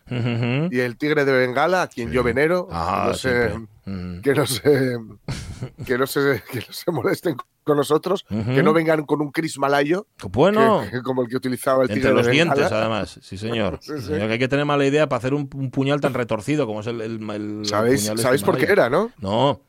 Y 0.70 0.78
el 0.80 0.96
tigre 0.96 1.24
de 1.24 1.32
Bengala, 1.32 1.82
a 1.82 1.88
quien 1.88 2.08
Sí. 2.08 2.14
yo 2.14 2.22
venero, 2.22 2.68
Ah, 2.70 3.12
que, 3.20 3.50
no. 3.54 3.68
Ujú. 4.14 4.22
que, 4.22 4.34
no 4.34 4.46
se, 4.46 4.62
que, 5.86 5.98
no 5.98 6.06
se, 6.06 6.42
que 6.50 6.58
no 6.60 6.72
se 6.72 6.90
molesten 6.90 7.36
con 7.64 7.76
nosotros, 7.76 8.24
que 8.28 8.62
no 8.62 8.72
vengan 8.72 9.04
con 9.04 9.20
un 9.20 9.30
Chris 9.30 9.58
Malayo, 9.58 10.06
Bueno. 10.30 10.82
que- 10.90 11.02
como 11.02 11.22
el 11.22 11.28
que 11.28 11.36
utilizaba 11.36 11.82
el 11.82 11.88
tigre 11.88 12.00
Entre 12.08 12.14
los 12.14 12.24
de 12.26 12.32
Bengala. 12.32 12.54
dientes, 12.54 12.72
además. 12.72 13.18
Sí, 13.22 13.36
señor. 13.36 13.78
Sí, 13.82 13.92
sí. 13.98 14.06
Señor, 14.06 14.26
que 14.28 14.32
hay 14.34 14.38
que 14.38 14.48
tener 14.48 14.64
mala 14.64 14.86
idea 14.86 15.06
para 15.08 15.18
hacer 15.18 15.34
un, 15.34 15.50
un 15.54 15.70
puñal 15.70 16.00
tan 16.00 16.14
retorcido 16.14 16.66
como 16.66 16.80
es 16.80 16.86
el, 16.86 17.00
el, 17.02 17.30
el 17.30 17.66
¿Sabéis, 17.66 18.10
¿sabéis 18.16 18.42
por 18.42 18.56
qué 18.56 18.64
era, 18.72 18.88
no? 18.88 19.10
No, 19.20 19.60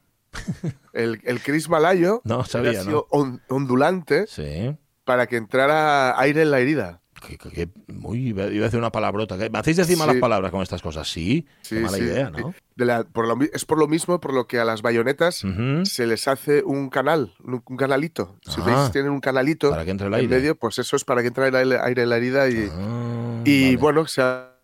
El, 0.93 1.19
el 1.23 1.41
Chris 1.41 1.67
Malayo 1.69 2.21
no 2.25 2.43
sabía, 2.45 2.69
había 2.69 2.83
¿no? 2.83 2.85
sido 2.89 3.07
on- 3.09 3.41
ondulante 3.49 4.27
Sí. 4.27 4.75
Para 5.09 5.25
que 5.25 5.37
entrara 5.37 6.19
aire 6.19 6.43
en 6.43 6.51
la 6.51 6.59
herida. 6.59 7.01
Que, 7.27 7.35
que- 7.39 7.49
que- 7.49 7.69
uy, 8.03 8.27
iba 8.27 8.43
a 8.43 8.47
decir 8.47 8.77
una 8.77 8.91
palabrota. 8.91 9.35
¿Me 9.35 9.57
hacéis 9.57 9.77
decir 9.77 9.97
malas 9.97 10.13
Sí. 10.17 10.21
palabras 10.21 10.51
con 10.51 10.61
estas 10.61 10.83
cosas? 10.83 11.09
Sí. 11.09 11.47
Sí, 11.63 11.75
Qué 11.77 11.81
mala 11.81 11.97
sí. 11.97 12.03
idea, 12.03 12.29
¿no? 12.29 12.53
De 12.75 12.85
la- 12.85 13.03
por 13.05 13.27
lo 13.27 13.35
mi- 13.35 13.49
es 13.51 13.65
por 13.65 13.79
lo 13.79 13.87
mismo 13.87 14.19
por 14.21 14.35
lo 14.35 14.45
que 14.45 14.59
a 14.59 14.65
las 14.65 14.83
bayonetas 14.83 15.43
se 15.85 16.05
les 16.05 16.27
hace 16.27 16.61
un 16.63 16.89
canal, 16.91 17.33
un, 17.43 17.63
un 17.65 17.75
canalito. 17.75 18.37
Si 18.47 18.61
Ah. 18.61 18.65
veis, 18.65 18.91
tienen 18.91 19.09
un 19.11 19.19
canalito 19.19 19.71
Para 19.71 19.83
que 19.83 19.89
entre 19.91 20.05
el 20.05 20.13
en 20.13 20.19
aire. 20.19 20.35
medio, 20.35 20.55
pues 20.59 20.77
eso 20.77 20.95
es 20.95 21.03
para 21.03 21.21
que 21.23 21.29
entre 21.29 21.47
el 21.47 21.55
aire, 21.55 21.79
aire 21.81 22.03
en 22.03 22.09
la 22.09 22.17
herida 22.17 22.47
y, 22.49 22.69
Ah, 22.71 23.41
y 23.45 23.63
vale. 23.63 23.77
bueno, 23.77 24.05
sea 24.05 24.55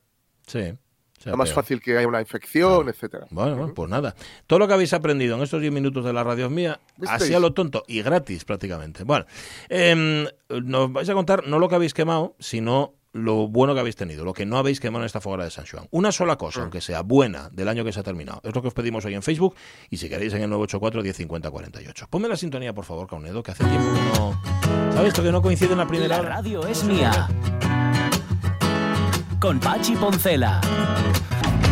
Sí. 0.46 0.76
Sea 1.32 1.36
más 1.36 1.50
peor. 1.50 1.56
fácil 1.64 1.82
que 1.82 1.98
haya 1.98 2.08
una 2.08 2.22
infección, 2.22 2.88
etcétera. 2.90 3.28
Bueno, 3.30 3.56
bueno, 3.58 3.74
pues 3.74 3.90
nada. 3.90 4.16
Todo 4.48 4.60
lo 4.60 4.68
que 4.68 4.74
habéis 4.76 4.94
aprendido 4.94 5.36
en 5.36 5.44
estos 5.44 5.60
10 5.62 5.74
minutos 5.74 6.06
de 6.06 6.14
la 6.14 6.24
radio 6.24 6.50
mía, 6.50 6.80
¿Visteis? 6.98 7.22
así 7.24 7.34
a 7.34 7.40
lo 7.40 7.54
tonto 7.54 7.84
y 7.88 8.02
gratis 8.02 8.46
prácticamente. 8.46 9.04
Bueno, 9.04 9.26
em, 9.70 10.26
nos 10.64 10.92
vais 10.94 11.10
a 11.10 11.14
contar 11.14 11.48
no 11.48 11.60
lo 11.60 11.68
que 11.68 11.76
habéis 11.76 11.94
quemado, 11.94 12.36
sino 12.40 12.94
lo 13.12 13.48
bueno 13.48 13.74
que 13.74 13.80
habéis 13.80 13.96
tenido, 13.96 14.26
lo 14.26 14.34
que 14.34 14.46
no 14.46 14.58
habéis 14.58 14.82
quemado 14.82 15.04
en 15.04 15.06
esta 15.06 15.22
fogara 15.22 15.46
de 15.46 15.50
San 15.50 15.66
Juan. 15.66 15.88
Una 15.92 16.12
sola 16.12 16.36
cosa, 16.38 16.62
aunque 16.64 16.82
sea 16.82 17.02
buena, 17.02 17.50
del 17.50 17.70
año 17.70 17.86
que 17.86 17.94
se 17.94 18.02
ha 18.02 18.04
terminado. 18.04 18.42
Es 18.44 18.54
lo 18.54 18.62
que 18.62 18.68
os 18.68 18.74
pedimos 18.74 19.06
hoy 19.06 19.14
en 19.14 19.24
Facebook 19.24 19.56
y 19.90 19.96
si 19.96 20.10
queréis 20.10 20.34
en 20.34 20.42
el 20.42 20.50
984 20.50 21.02
1050 21.02 21.50
48. 21.50 22.08
Ponme 22.10 22.28
la 22.28 22.36
sintonía, 22.36 22.74
por 22.74 22.84
favor, 22.84 23.08
Caunedo, 23.08 23.42
que 23.42 23.52
hace 23.52 23.64
tiempo 23.64 23.88
que 23.94 24.20
no... 24.20 24.42
¿Sabes 24.94 25.08
esto 25.10 25.24
que 25.24 25.32
no 25.32 25.42
coincide 25.42 25.72
en 25.72 25.78
la 25.78 25.88
primera 25.88 26.10
La 26.18 26.20
hora? 26.22 26.30
radio 26.36 26.68
es 26.68 26.84
mía. 26.84 27.30
Con 29.46 29.60
Pachi 29.60 29.96
Poncela. 29.96 30.60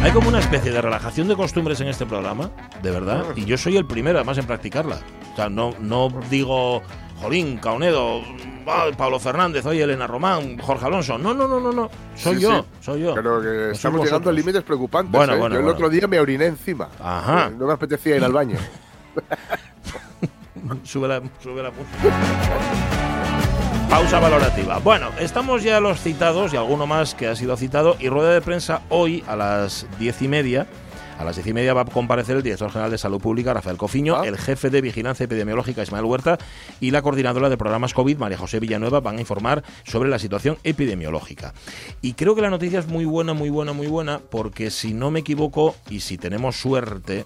Hay 0.04 0.12
como 0.12 0.30
una 0.30 0.38
especie 0.38 0.72
de 0.72 0.80
relajación 0.80 1.28
de 1.28 1.36
costumbres 1.36 1.82
en 1.82 1.88
este 1.88 2.06
programa, 2.06 2.52
de 2.84 2.92
verdad, 2.92 3.26
y 3.36 3.46
yo 3.46 3.58
soy 3.58 3.78
el 3.78 3.88
primero 3.88 4.20
además 4.20 4.38
en 4.38 4.46
practicarla. 4.46 5.00
O 5.32 5.36
sea, 5.36 5.50
no, 5.50 5.74
no 5.80 6.14
digo, 6.30 6.84
Jolín, 7.20 7.58
Caunedo, 7.58 8.22
ah, 8.68 8.90
Pablo 8.96 9.20
Fernández, 9.20 9.66
oye, 9.66 9.82
Elena 9.82 10.06
Román, 10.06 10.60
Jorge 10.60 10.86
Alonso. 10.86 11.18
No, 11.18 11.34
no, 11.34 11.48
no, 11.48 11.60
no, 11.60 11.72
no. 11.72 11.90
Soy 12.16 12.36
Sí, 12.36 12.42
yo, 12.44 12.60
sí. 12.62 12.68
soy 12.82 13.02
yo. 13.02 13.16
Pero 13.16 13.42
que 13.42 13.48
sois 13.48 13.78
estamos 13.78 14.06
llegando 14.06 14.30
a 14.30 14.34
límites 14.34 14.62
preocupantes. 14.62 15.12
Bueno, 15.12 15.34
¿eh? 15.34 15.38
bueno, 15.40 15.56
Yo 15.56 15.60
el 15.60 15.66
bueno. 15.66 15.76
otro 15.76 15.90
día 15.90 16.06
me 16.08 16.20
oriné 16.20 16.46
encima. 16.46 16.90
Ajá. 17.02 17.48
Eh, 17.48 17.56
No 17.58 17.66
me 17.66 17.74
apetecía 17.74 18.16
ir 18.18 18.24
al 18.24 18.34
baño. 18.34 18.58
Sube 20.84 21.08
la, 21.08 21.24
sube 21.42 21.64
la 21.64 21.72
música. 21.72 23.10
Pausa 23.90 24.20
valorativa. 24.20 24.80
Bueno, 24.80 25.10
estamos 25.20 25.64
ya 25.64 25.80
los 25.80 26.00
citados 26.02 26.54
y 26.54 26.58
alguno 26.58 26.88
más 26.88 27.14
que 27.14 27.28
ha 27.28 27.36
sido 27.36 27.56
citado 27.58 27.96
y 28.00 28.10
rueda 28.10 28.34
de 28.34 28.42
prensa 28.42 28.82
hoy 28.90 29.24
a 29.28 29.36
las 29.36 29.86
diez 30.00 30.22
y 30.22 30.28
media. 30.28 30.66
A 31.20 31.24
las 31.24 31.36
diez 31.36 31.46
y 31.48 31.54
media 31.54 31.76
va 31.76 31.82
a 31.82 31.86
comparecer 31.86 32.36
el 32.36 32.42
director 32.44 32.72
general 32.72 32.90
de 32.90 32.98
Salud 32.98 33.22
Pública, 33.22 33.54
Rafael 33.54 33.78
Cofiño, 33.78 34.16
Ah. 34.16 34.24
el 34.26 34.38
jefe 34.38 34.72
de 34.72 34.82
Vigilancia 34.82 35.26
Epidemiológica, 35.26 35.84
Ismael 35.84 36.06
Huerta, 36.06 36.40
y 36.80 36.90
la 36.90 37.04
coordinadora 37.04 37.50
de 37.50 37.58
programas 37.58 37.94
COVID, 37.94 38.18
María 38.18 38.38
José 38.38 38.60
Villanueva, 38.60 39.00
van 39.00 39.18
a 39.18 39.22
informar 39.22 39.64
sobre 39.84 40.10
la 40.10 40.18
situación 40.18 40.58
epidemiológica. 40.64 41.54
Y 42.02 42.14
creo 42.14 42.34
que 42.36 42.42
la 42.42 42.50
noticia 42.50 42.80
es 42.80 42.88
muy 42.88 43.06
buena, 43.06 43.34
muy 43.34 43.52
buena, 43.52 43.74
muy 43.74 43.88
buena, 43.88 44.20
porque 44.32 44.72
si 44.72 44.94
no 44.96 45.12
me 45.12 45.20
equivoco 45.20 45.76
y 45.90 46.00
si 46.00 46.18
tenemos 46.18 46.56
suerte, 46.60 47.26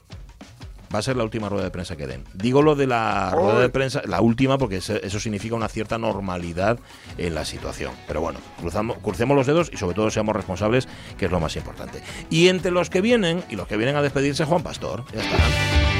va 0.93 0.99
a 0.99 1.01
ser 1.01 1.17
la 1.17 1.23
última 1.23 1.49
rueda 1.49 1.63
de 1.65 1.71
prensa 1.71 1.95
que 1.95 2.07
den. 2.07 2.23
Digo 2.33 2.61
lo 2.61 2.75
de 2.75 2.87
la 2.87 3.29
¡Ay! 3.29 3.35
rueda 3.35 3.59
de 3.59 3.69
prensa, 3.69 4.01
la 4.05 4.21
última, 4.21 4.57
porque 4.57 4.77
eso 4.77 5.19
significa 5.19 5.55
una 5.55 5.67
cierta 5.67 5.97
normalidad 5.97 6.79
en 7.17 7.35
la 7.35 7.45
situación. 7.45 7.93
Pero 8.07 8.21
bueno, 8.21 8.39
cruzamos, 8.59 8.97
crucemos 8.97 9.35
los 9.35 9.47
dedos 9.47 9.69
y 9.73 9.77
sobre 9.77 9.95
todo 9.95 10.09
seamos 10.09 10.35
responsables, 10.35 10.87
que 11.17 11.25
es 11.25 11.31
lo 11.31 11.39
más 11.39 11.55
importante. 11.55 12.01
Y 12.29 12.47
entre 12.47 12.71
los 12.71 12.89
que 12.89 13.01
vienen, 13.01 13.43
y 13.49 13.55
los 13.55 13.67
que 13.67 13.77
vienen 13.77 13.95
a 13.95 14.01
despedirse, 14.01 14.45
Juan 14.45 14.63
Pastor. 14.63 15.03
Ya 15.13 15.21
está. 15.21 15.96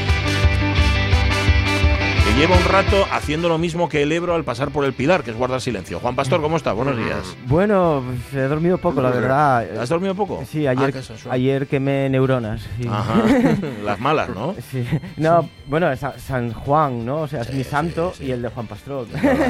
Que 2.28 2.42
lleva 2.42 2.56
un 2.58 2.64
rato 2.66 3.06
haciendo 3.12 3.48
lo 3.50 3.58
mismo 3.58 3.88
que 3.90 4.04
el 4.04 4.12
Ebro 4.12 4.36
al 4.36 4.44
pasar 4.44 4.70
por 4.70 4.84
el 4.86 4.94
Pilar, 4.94 5.24
que 5.24 5.32
es 5.32 5.38
guardar 5.38 5.60
silencio. 5.62 6.00
Juan 6.00 6.16
Pastor, 6.16 6.42
¿cómo 6.42 6.58
estás? 6.58 6.76
Buenos 6.76 6.96
días. 6.98 7.36
Bueno, 7.46 8.04
he 8.34 8.38
dormido 8.42 8.78
poco, 8.78 9.02
la 9.02 9.10
verdad. 9.10 9.80
¿Has 9.80 9.90
dormido 9.90 10.14
poco? 10.14 10.44
Sí, 10.48 10.68
Ah, 10.68 10.72
ayer, 10.72 10.92
sensual. 11.02 11.34
ayer 11.34 11.68
quemé 11.68 12.10
neuronas. 12.10 12.62
sí. 12.80 12.88
Ajá. 12.88 13.24
Las 13.84 14.00
malas, 14.00 14.30
¿no? 14.30 14.54
Sí. 14.72 14.86
No, 15.16 15.50
bueno, 15.68 15.92
es 15.92 16.00
Sa- 16.02 16.20
San 16.20 16.52
Juan, 16.54 17.06
¿no? 17.06 17.22
O 17.22 17.28
sea, 17.28 17.42
es 17.42 17.48
Sí, 17.48 17.54
mi 17.56 17.64
santo 17.64 18.14
y 18.20 18.30
el 18.32 18.42
de 18.42 18.50
Juan 18.50 18.68
Pastor. 18.68 19.08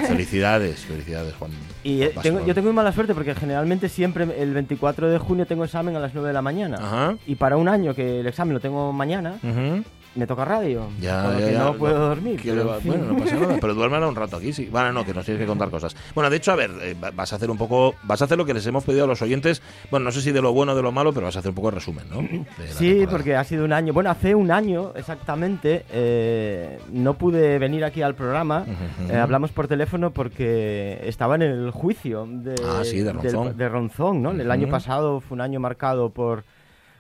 Felicidades, 0.07 0.79
felicidades, 0.85 1.33
Juan. 1.35 1.51
Y 1.83 2.03
eh, 2.03 2.11
Juan 2.13 2.23
tengo- 2.23 2.45
yo 2.45 2.53
tengo 2.53 2.67
muy 2.67 2.75
mala 2.75 2.91
suerte 2.93 3.13
porque 3.13 3.33
generalmente 3.35 3.89
siempre 3.89 4.25
el 4.39 4.53
24 4.53 5.09
de 5.09 5.17
junio 5.17 5.45
tengo 5.45 5.65
examen 5.65 5.95
a 5.95 5.99
las 5.99 6.13
9 6.13 6.27
de 6.29 6.33
la 6.33 6.41
mañana. 6.41 6.77
Ajá. 6.79 7.15
Y 7.25 7.35
para 7.35 7.57
un 7.57 7.67
año 7.67 7.93
que 7.93 8.21
el 8.21 8.27
examen 8.27 8.53
lo 8.53 8.59
tengo 8.61 8.93
mañana, 8.93 9.35
Ujú. 9.43 9.83
Me 10.17 10.27
toca 10.27 10.43
radio. 10.45 10.87
Ya, 10.99 11.23
con 11.23 11.33
lo 11.33 11.39
ya, 11.39 11.45
que 11.47 11.53
ya, 11.53 11.59
no 11.63 11.73
puedo 11.75 11.99
dormir. 12.09 12.41
¿qué 12.41 12.51
pero 12.51 12.67
va-. 12.67 12.79
Bueno, 12.83 13.05
no 13.05 13.17
pasa 13.17 13.35
nada, 13.35 13.57
pero 13.61 13.73
duérmela 13.73 14.07
un 14.07 14.15
rato 14.15 14.37
aquí, 14.37 14.51
sí. 14.53 14.67
Bueno, 14.71 14.91
no, 14.91 15.05
que 15.05 15.13
nos 15.13 15.23
tienes 15.25 15.41
que 15.41 15.47
contar 15.47 15.69
cosas. 15.69 15.95
Bueno, 16.15 16.29
de 16.29 16.37
hecho, 16.37 16.51
a 16.51 16.55
ver, 16.55 16.71
eh, 16.81 16.95
va- 17.01 17.11
vas 17.11 17.31
a 17.33 17.35
hacer 17.37 17.49
un 17.51 17.57
poco, 17.57 17.95
vas 18.03 18.21
a 18.21 18.25
hacer 18.25 18.37
lo 18.37 18.45
que 18.45 18.53
les 18.53 18.65
hemos 18.67 18.83
pedido 18.83 19.03
a 19.05 19.07
los 19.07 19.21
oyentes. 19.21 19.61
Bueno, 19.91 20.05
no 20.05 20.11
sé 20.11 20.21
si 20.21 20.31
de 20.31 20.41
lo 20.41 20.51
bueno 20.53 20.73
o 20.73 20.75
de 20.75 20.81
lo 20.81 20.91
malo, 20.91 21.13
pero 21.13 21.25
vas 21.27 21.35
a 21.35 21.39
hacer 21.39 21.49
un 21.49 21.55
poco 21.55 21.69
de 21.71 21.75
resumen, 21.75 22.05
¿no? 22.09 22.17
De 22.21 22.27
Sí, 22.73 22.89
temporada. 22.89 23.11
porque 23.11 23.35
ha 23.35 23.43
sido 23.43 23.63
un 23.65 23.73
año. 23.73 23.93
Bueno, 23.93 24.09
hace 24.09 24.35
un 24.35 24.51
año 24.51 24.91
exactamente 24.95 25.85
eh, 25.91 26.79
no 26.91 27.13
pude 27.15 27.59
venir 27.59 27.83
aquí 27.85 28.01
al 28.01 28.15
programa. 28.15 28.65
Eh, 29.09 29.15
hablamos 29.15 29.51
por 29.51 29.67
teléfono 29.67 30.11
porque 30.11 30.99
estaba 31.03 31.35
en 31.35 31.41
el 31.43 31.71
juicio 31.71 32.25
de, 32.27 32.55
Ah, 32.65 32.81
sí, 32.83 32.97
de 32.99 33.05
del- 33.05 33.13
Ronzón. 33.15 33.57
de 33.57 33.69
Ronzón, 33.69 34.21
¿no? 34.21 34.31
El 34.31 34.49
año 34.51 34.67
pasado 34.69 35.19
fue 35.21 35.35
un 35.35 35.41
año 35.41 35.59
marcado 35.59 36.09
por, 36.11 36.43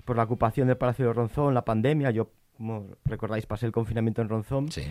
por 0.05 0.15
la 0.17 0.23
ocupación 0.23 0.67
del 0.67 0.77
Palacio 0.77 1.07
de 1.07 1.13
Ronzón, 1.13 1.53
la 1.53 1.63
pandemia. 1.63 2.11
Yo, 2.11 2.27
como 2.57 2.87
recordáis, 3.05 3.45
pasé 3.45 3.65
el 3.67 3.71
confinamiento 3.71 4.21
en 4.21 4.29
Ronzón. 4.29 4.71
Sí. 4.71 4.81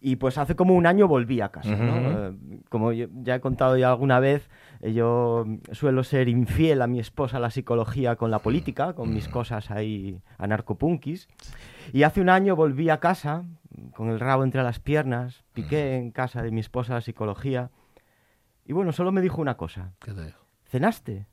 Y 0.00 0.16
pues 0.16 0.38
hace 0.38 0.54
como 0.56 0.74
un 0.74 0.86
año 0.86 1.06
volví 1.08 1.40
a 1.40 1.50
casa. 1.50 1.76
Eh, 1.78 2.38
Como 2.70 2.92
yo- 2.92 3.08
ya 3.22 3.34
he 3.34 3.40
contado 3.40 3.76
ya 3.76 3.90
alguna 3.90 4.20
vez, 4.20 4.48
eh, 4.80 4.92
yo 4.92 5.44
suelo 5.72 6.04
ser 6.04 6.28
infiel 6.28 6.80
a 6.82 6.86
mi 6.86 7.00
esposa 7.00 7.38
la 7.40 7.50
psicología 7.50 8.16
con 8.16 8.30
la 8.30 8.38
política, 8.38 8.94
con 8.94 9.12
mis 9.12 9.28
cosas 9.28 9.70
ahí 9.70 10.20
anarcopunkis. 10.38 11.28
Y 11.92 12.04
hace 12.04 12.20
un 12.20 12.28
año 12.28 12.54
volví 12.56 12.88
a 12.90 12.98
casa, 13.00 13.44
con 13.94 14.08
el 14.10 14.20
rabo 14.20 14.44
entre 14.44 14.62
las 14.62 14.78
piernas, 14.80 15.44
piqué 15.52 15.96
en 15.96 16.10
casa 16.12 16.42
de 16.42 16.50
mi 16.50 16.60
esposa 16.60 16.94
la 16.94 17.00
psicología. 17.00 17.70
Y 18.64 18.72
bueno, 18.72 18.92
solo 18.92 19.12
me 19.12 19.20
dijo 19.22 19.40
una 19.40 19.56
cosa, 19.56 19.92
¿Qué 20.00 20.12
te 20.12 20.24
digo? 20.24 20.38
¿cenaste? 20.70 21.26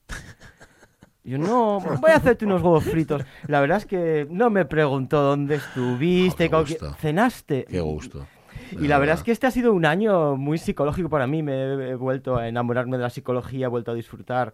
Y 1.26 1.32
yo, 1.32 1.38
no, 1.40 1.80
voy 1.80 2.12
a 2.12 2.18
hacerte 2.18 2.46
unos 2.46 2.62
huevos 2.62 2.84
fritos. 2.84 3.24
La 3.48 3.60
verdad 3.60 3.78
es 3.80 3.86
que 3.88 4.28
no 4.30 4.50
me 4.52 4.64
preguntó 4.66 5.22
dónde 5.22 5.56
estuviste, 5.56 6.46
qué 6.46 6.50
con 6.52 6.64
quién- 6.66 6.78
gusto. 6.80 6.96
¿cenaste? 7.02 7.66
Qué 7.68 7.82
gusto. 7.82 8.28
Y 8.72 8.88
la 8.88 9.00
verdad 9.00 9.16
es 9.16 9.24
que 9.24 9.32
este 9.32 9.48
ha 9.48 9.52
sido 9.52 9.74
un 9.74 9.86
año 9.86 10.36
muy 10.38 10.58
psicológico 10.58 11.10
para 11.10 11.28
mí. 11.28 11.42
Me 11.44 11.90
he 11.90 11.96
vuelto 11.96 12.38
a 12.38 12.48
enamorarme 12.48 12.98
de 12.98 13.04
la 13.04 13.10
psicología, 13.10 13.66
he 13.66 13.70
vuelto 13.70 13.92
a 13.92 13.94
disfrutar, 13.96 14.54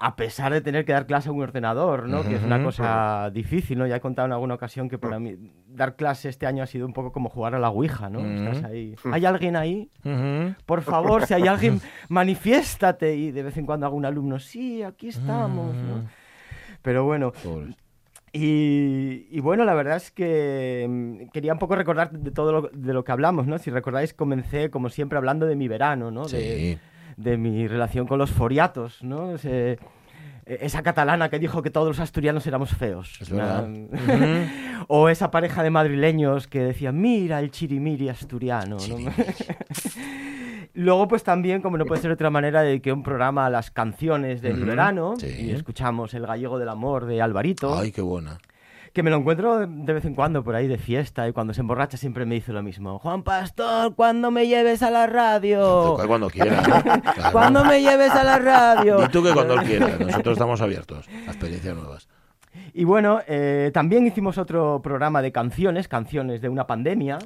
a 0.00 0.14
pesar 0.14 0.52
de 0.52 0.60
tener 0.60 0.84
que 0.84 0.92
dar 0.92 1.06
clase 1.06 1.28
a 1.28 1.32
un 1.32 1.42
ordenador, 1.42 2.08
¿no? 2.08 2.22
Que 2.22 2.36
es 2.36 2.42
una 2.44 2.62
cosa 2.62 3.30
difícil, 3.32 3.78
¿no? 3.78 3.86
Ya 3.86 3.96
he 3.96 4.00
contado 4.00 4.26
en 4.26 4.32
alguna 4.32 4.54
ocasión 4.54 4.88
que 4.88 4.96
para 4.96 5.18
mí 5.18 5.36
dar 5.66 5.96
clase 5.96 6.28
este 6.28 6.46
año 6.46 6.62
ha 6.62 6.66
sido 6.66 6.86
un 6.86 6.92
poco 6.92 7.10
como 7.10 7.28
jugar 7.28 7.56
a 7.56 7.58
la 7.58 7.68
Ouija, 7.70 8.08
¿no? 8.08 8.20
Estás 8.20 8.58
Ujú. 8.58 8.66
ahí. 8.66 8.96
¿Hay 9.12 9.26
alguien 9.26 9.56
ahí? 9.56 9.90
Por 10.66 10.82
favor, 10.82 11.26
si 11.26 11.34
hay 11.34 11.48
alguien, 11.48 11.80
manifiéstate. 12.08 13.16
Y 13.16 13.32
de 13.32 13.42
vez 13.42 13.56
en 13.56 13.66
cuando 13.66 13.86
algún 13.86 14.04
alumno, 14.04 14.38
sí, 14.38 14.84
aquí 14.84 15.08
estamos, 15.08 15.74
¿no? 15.76 16.04
Pero 16.82 17.04
bueno, 17.04 17.32
y, 18.32 19.26
y 19.30 19.40
bueno, 19.40 19.64
la 19.64 19.74
verdad 19.74 19.96
es 19.96 20.12
que 20.12 20.86
mm, 20.88 21.30
quería 21.30 21.52
un 21.52 21.58
poco 21.58 21.74
recordar 21.74 22.12
de 22.12 22.30
todo 22.30 22.52
lo, 22.52 22.62
de 22.72 22.92
lo 22.92 23.02
que 23.02 23.10
hablamos, 23.10 23.48
¿no? 23.48 23.58
Si 23.58 23.70
recordáis, 23.70 24.14
comencé, 24.14 24.70
como 24.70 24.90
siempre, 24.90 25.18
hablando 25.18 25.46
de 25.46 25.56
mi 25.56 25.66
verano, 25.66 26.12
¿no? 26.12 26.28
Sí. 26.28 26.36
de 26.36 26.78
mi 27.18 27.66
relación 27.68 28.06
con 28.06 28.18
los 28.18 28.30
foriatos, 28.30 29.02
¿no? 29.02 29.32
Ese- 29.34 29.78
esa 30.46 30.82
catalana 30.82 31.28
que 31.28 31.38
dijo 31.38 31.60
que 31.60 31.68
todos 31.68 31.86
los 31.88 32.00
asturianos 32.00 32.46
éramos 32.46 32.70
feos. 32.70 33.18
Es 33.20 33.28
verdad. 33.28 33.68
o 34.88 35.10
esa 35.10 35.30
pareja 35.30 35.62
de 35.62 35.68
madrileños 35.68 36.46
que 36.46 36.60
decía, 36.60 36.90
mira 36.90 37.38
el 37.40 37.50
chirimiri 37.50 38.08
asturiano. 38.08 38.78
¿no? 38.88 38.96
Luego, 40.74 41.08
pues 41.08 41.22
también, 41.24 41.60
como 41.60 41.76
no 41.76 41.84
puede 41.84 42.00
ser 42.00 42.08
de 42.10 42.14
otra 42.14 42.30
manera, 42.30 42.62
dediqué 42.62 42.92
un 42.92 43.02
programa 43.02 43.46
a 43.46 43.50
las 43.50 43.70
canciones 43.70 44.40
de 44.42 44.52
Ujú, 44.54 44.64
verano 44.66 45.14
sí. 45.18 45.26
y 45.26 45.50
escuchamos 45.50 46.14
El 46.14 46.26
gallego 46.26 46.58
del 46.58 46.68
amor 46.68 47.06
de 47.06 47.20
Alvarito, 47.20 47.76
Ay, 47.76 47.90
qué 47.92 48.00
buena. 48.00 48.38
Que 48.98 49.02
me 49.04 49.10
lo 49.10 49.18
encuentro 49.18 49.60
de- 49.64 49.92
vez 49.94 50.04
en 50.06 50.16
cuando 50.16 50.42
por 50.42 50.56
ahí 50.56 50.66
de 50.66 50.76
fiesta 50.76 51.28
y 51.28 51.32
cuando 51.32 51.54
se 51.54 51.60
emborracha 51.60 51.96
siempre 51.96 52.26
me 52.26 52.34
dice 52.34 52.52
lo 52.52 52.64
mismo. 52.64 52.98
Juan 52.98 53.22
Pastor, 53.22 53.94
¿cuándo 53.94 54.32
me 54.32 54.48
lleves 54.48 54.82
a 54.82 54.90
la 54.90 55.06
radio? 55.06 55.96
Cuando 56.04 56.28
quiera. 56.28 56.60
¿no? 56.62 57.02
Claro. 57.14 57.30
¿Cuándo 57.30 57.64
me 57.64 57.80
lleves 57.80 58.10
a 58.10 58.24
la 58.24 58.40
radio? 58.40 59.04
Y 59.04 59.08
tú 59.08 59.22
que 59.22 59.32
cuando 59.32 59.54
él 59.54 59.62
quiera. 59.62 59.86
Nosotros 60.00 60.32
estamos 60.32 60.60
abiertos 60.60 61.06
a 61.28 61.30
experiencias 61.30 61.76
nuevas. 61.76 62.08
Y 62.74 62.82
bueno, 62.82 63.20
eh, 63.28 63.70
también 63.72 64.04
hicimos 64.04 64.36
otro 64.36 64.80
programa 64.82 65.22
de 65.22 65.30
canciones, 65.30 65.86
canciones 65.86 66.40
de 66.40 66.48
una 66.48 66.66
pandemia. 66.66 67.18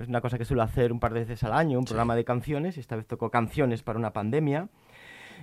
Es 0.00 0.08
una 0.08 0.22
cosa 0.22 0.38
que 0.38 0.46
suelo 0.46 0.62
hacer 0.62 0.90
un 0.90 1.00
par 1.00 1.12
de 1.12 1.20
veces 1.20 1.44
al 1.44 1.52
año, 1.52 1.78
un 1.78 1.84
programa 1.84 2.16
de 2.16 2.24
canciones. 2.24 2.78
Esta 2.78 2.96
vez 2.96 3.06
tocó 3.06 3.30
canciones 3.30 3.82
para 3.82 3.98
una 3.98 4.14
pandemia. 4.14 4.68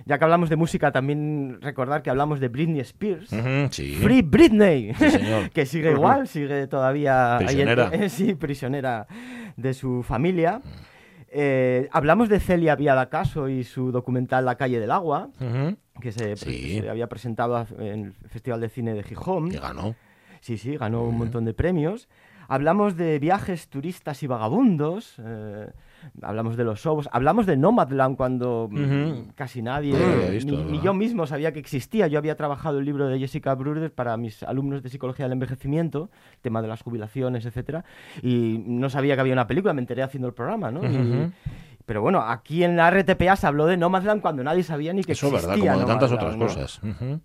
Ya 0.04 0.18
que 0.18 0.24
hablamos 0.24 0.48
de 0.50 0.56
música, 0.56 0.92
también 0.92 1.58
recordar 1.60 2.02
que 2.02 2.10
hablamos 2.10 2.38
de 2.38 2.48
Britney 2.48 2.80
Spears. 2.80 3.30
Sí. 3.70 3.94
Free 4.02 4.22
Britney, 4.22 4.94
Sí, 4.94 5.10
señor. 5.10 5.50
que 5.54 5.66
sigue 5.66 5.90
igual, 5.92 6.28
sigue 6.28 6.66
todavía 6.68 7.38
en- 7.40 7.46
Prisionera. 7.46 7.90
sí, 8.08 8.34
prisionera 8.34 9.06
de 9.56 9.74
su 9.74 10.02
familia. 10.02 10.60
Eh, 11.28 11.88
hablamos 11.92 12.28
de 12.28 12.38
Celia 12.40 12.76
Viadacaso 12.76 13.48
y 13.48 13.64
su 13.64 13.90
documental 13.90 14.44
La 14.44 14.54
calle 14.56 14.78
del 14.78 14.90
agua, 14.92 15.30
que 16.00 16.12
se, 16.12 16.36
Sí. 16.36 16.80
se 16.80 16.88
había 16.88 17.08
presentado 17.08 17.66
en 17.78 18.04
el 18.22 18.28
Festival 18.28 18.60
de 18.60 18.68
Cine 18.68 18.94
de 18.94 19.02
Gijón. 19.02 19.50
Que 19.50 19.58
ganó. 19.58 19.94
Sí, 20.40 20.56
sí, 20.58 20.76
ganó 20.76 21.02
un 21.02 21.18
montón 21.18 21.44
de 21.44 21.52
premios. 21.54 22.08
Hablamos 22.48 22.96
de 22.96 23.18
viajes, 23.18 23.68
turistas 23.68 24.22
y 24.22 24.28
vagabundos. 24.28 25.16
eh, 25.18 25.66
hablamos 26.22 26.56
de 26.56 26.64
los 26.64 26.80
sobos. 26.80 27.08
Hablamos 27.12 27.46
de 27.46 27.56
Nomadland 27.56 28.16
cuando 28.16 28.68
mm, 28.70 29.30
casi 29.34 29.62
nadie, 29.62 29.92
visto, 30.30 30.50
ni, 30.52 30.56
¿verdad? 30.56 30.70
ni 30.72 30.80
yo 30.80 30.94
mismo 30.94 31.26
sabía 31.26 31.52
que 31.52 31.58
existía. 31.58 32.06
Yo 32.06 32.18
había 32.18 32.36
trabajado 32.36 32.78
el 32.78 32.84
libro 32.84 33.06
de 33.08 33.18
Jessica 33.18 33.54
Bruder 33.54 33.92
para 33.92 34.16
mis 34.16 34.42
alumnos 34.42 34.82
de 34.82 34.88
psicología 34.88 35.24
del 35.26 35.32
envejecimiento, 35.32 36.10
tema 36.42 36.62
de 36.62 36.68
las 36.68 36.82
jubilaciones, 36.82 37.46
etcétera, 37.46 37.84
y 38.22 38.62
no 38.66 38.88
sabía 38.90 39.14
que 39.14 39.20
había 39.20 39.32
una 39.32 39.46
película. 39.46 39.72
Me 39.74 39.80
enteré 39.80 40.02
haciendo 40.02 40.28
el 40.28 40.34
programa, 40.34 40.70
¿no? 40.70 40.84
Y- 40.84 41.32
pero 41.84 42.02
bueno, 42.02 42.20
aquí 42.20 42.64
en 42.64 42.76
la 42.76 42.90
RTPA 42.90 43.36
se 43.36 43.46
habló 43.46 43.64
de 43.66 43.76
Nomadland 43.76 44.20
cuando 44.20 44.42
nadie 44.42 44.64
sabía 44.64 44.92
ni 44.92 45.04
que 45.04 45.12
Eso 45.12 45.26
es 45.28 45.32
verdad, 45.34 45.50
existía 45.50 45.72
como 45.74 45.86
de 45.86 45.92
tantas 45.92 46.10
otras 46.10 46.36
cosas. 46.36 46.80
Ujú. 46.82 47.20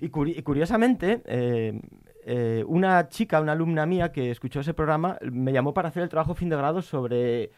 Y, 0.00 0.08
curi- 0.08 0.34
y 0.38 0.42
curiosamente, 0.42 1.20
eh, 1.26 1.80
eh, 2.24 2.64
una 2.68 3.08
chica, 3.08 3.40
una 3.40 3.52
alumna 3.52 3.86
mía 3.86 4.12
que 4.12 4.30
escuchó 4.30 4.60
ese 4.60 4.72
programa, 4.72 5.18
me 5.32 5.52
llamó 5.52 5.74
para 5.74 5.88
hacer 5.88 6.04
el 6.04 6.08
trabajo 6.08 6.34
fin 6.34 6.48
de 6.48 6.56
grado 6.56 6.80
sobre... 6.80 7.50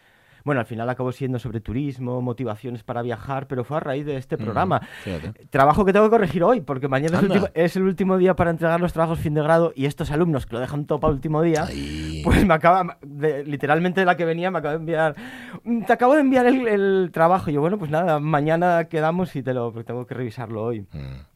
Bueno, 0.47 0.61
al 0.61 0.67
final 0.67 0.89
acabó 0.89 1.11
siendo 1.11 1.41
sobre 1.41 1.61
turismo, 1.61 2.23
motivaciones 2.23 2.85
para 2.85 3.03
viajar, 3.03 3.49
pero 3.49 3.65
fue 3.65 3.79
a 3.79 3.81
raíz 3.81 4.07
de 4.07 4.17
este 4.17 4.39
programa. 4.39 4.81
Fíjate. 5.03 5.47
Trabajo 5.49 5.85
que 5.85 5.93
tengo 5.93 6.07
que 6.07 6.11
corregir 6.11 6.45
hoy, 6.45 6.61
porque 6.61 6.87
mañana 6.87 7.17
es 7.19 7.23
último, 7.25 7.49
es 7.53 7.75
el 7.77 7.83
último 7.83 8.17
día 8.17 8.37
para 8.37 8.51
entregar 8.51 8.81
los 8.81 8.93
trabajos 8.93 9.19
fin 9.19 9.35
de 9.35 9.43
grado 9.43 9.73
y 9.75 9.87
estos 9.87 10.13
alumnos 10.13 10.47
que 10.47 10.55
lo 10.55 10.61
dejan 10.61 10.87
todo 10.87 11.01
para 11.01 11.11
el 11.11 11.17
último 11.17 11.43
día, 11.43 11.65
Ahí. 11.65 12.23
pues 12.25 12.47
me 12.47 12.55
acaba, 12.55 12.97
de- 13.03 13.45
literalmente 13.45 13.99
de 14.01 14.07
la 14.07 14.17
que 14.17 14.25
venía, 14.25 14.53
me 14.53 14.59
acaba 14.61 14.75
de 14.75 14.79
enviar, 14.79 15.17
"Mm, 15.65 15.83
te 15.83 15.93
acabo 15.93 16.15
de 16.15 16.21
enviar 16.21 16.47
el, 16.47 16.69
el 16.69 17.11
trabajo. 17.13 17.51
Y 17.51 17.55
yo, 17.55 17.61
bueno, 17.61 17.77
pues 17.77 17.91
nada, 17.91 18.21
mañana 18.21 18.85
quedamos 18.85 19.35
y 19.35 19.43
te 19.43 19.53
lo, 19.53 19.73
tengo 19.83 20.07
que 20.07 20.15
revisarlo 20.15 20.63
hoy. 20.63 20.83
Mm. 20.93 21.36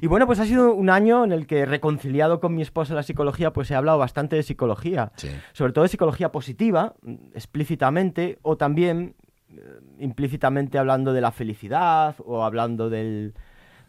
Y 0.00 0.06
bueno, 0.06 0.26
pues 0.26 0.40
ha 0.40 0.44
sido 0.46 0.74
un 0.74 0.90
año 0.90 1.24
en 1.24 1.32
el 1.32 1.46
que, 1.46 1.66
reconciliado 1.66 2.40
con 2.40 2.54
mi 2.54 2.62
esposa 2.62 2.94
la 2.94 3.02
psicología, 3.02 3.52
pues 3.52 3.70
he 3.70 3.74
hablado 3.74 3.98
bastante 3.98 4.36
de 4.36 4.42
psicología. 4.42 5.12
Sí. 5.16 5.28
Sobre 5.52 5.72
todo 5.72 5.82
de 5.82 5.88
psicología 5.88 6.32
positiva, 6.32 6.94
explícitamente, 7.34 8.38
o 8.42 8.56
también 8.56 9.14
eh, 9.50 9.60
implícitamente 10.00 10.78
hablando 10.78 11.12
de 11.12 11.20
la 11.20 11.30
felicidad 11.30 12.16
o 12.24 12.42
hablando 12.44 12.90
del 12.90 13.34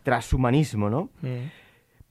transhumanismo, 0.04 0.90
¿no? 0.90 1.10
Mm. 1.22 1.50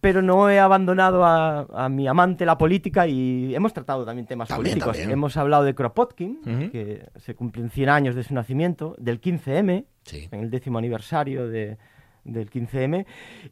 Pero 0.01 0.21
no 0.21 0.51
he 0.51 0.59
abandonado 0.61 1.25
a, 1.25 1.61
a 1.73 1.89
mi 1.89 2.07
amante 2.07 2.45
la 2.45 2.59
política 2.59 3.07
y 3.07 3.55
hemos 3.55 3.73
tratado 3.73 4.05
también 4.05 4.27
temas 4.27 4.49
También, 4.49 4.73
políticos. 4.75 4.97
también. 4.97 5.11
Hemos 5.13 5.37
hablado 5.39 5.65
de 5.65 5.75
Kropotkin, 5.75 6.69
que 6.71 7.09
se 7.17 7.35
cumplen 7.35 7.71
100 7.71 7.89
años 7.89 8.15
de 8.15 8.23
su 8.23 8.35
nacimiento, 8.35 8.95
del 8.99 9.19
15M, 9.21 9.87
Sí. 10.03 10.29
en 10.31 10.41
el 10.41 10.51
décimo 10.51 10.77
aniversario 10.77 11.49
de- 11.49 11.79
del 12.25 12.51
15M, 12.51 13.05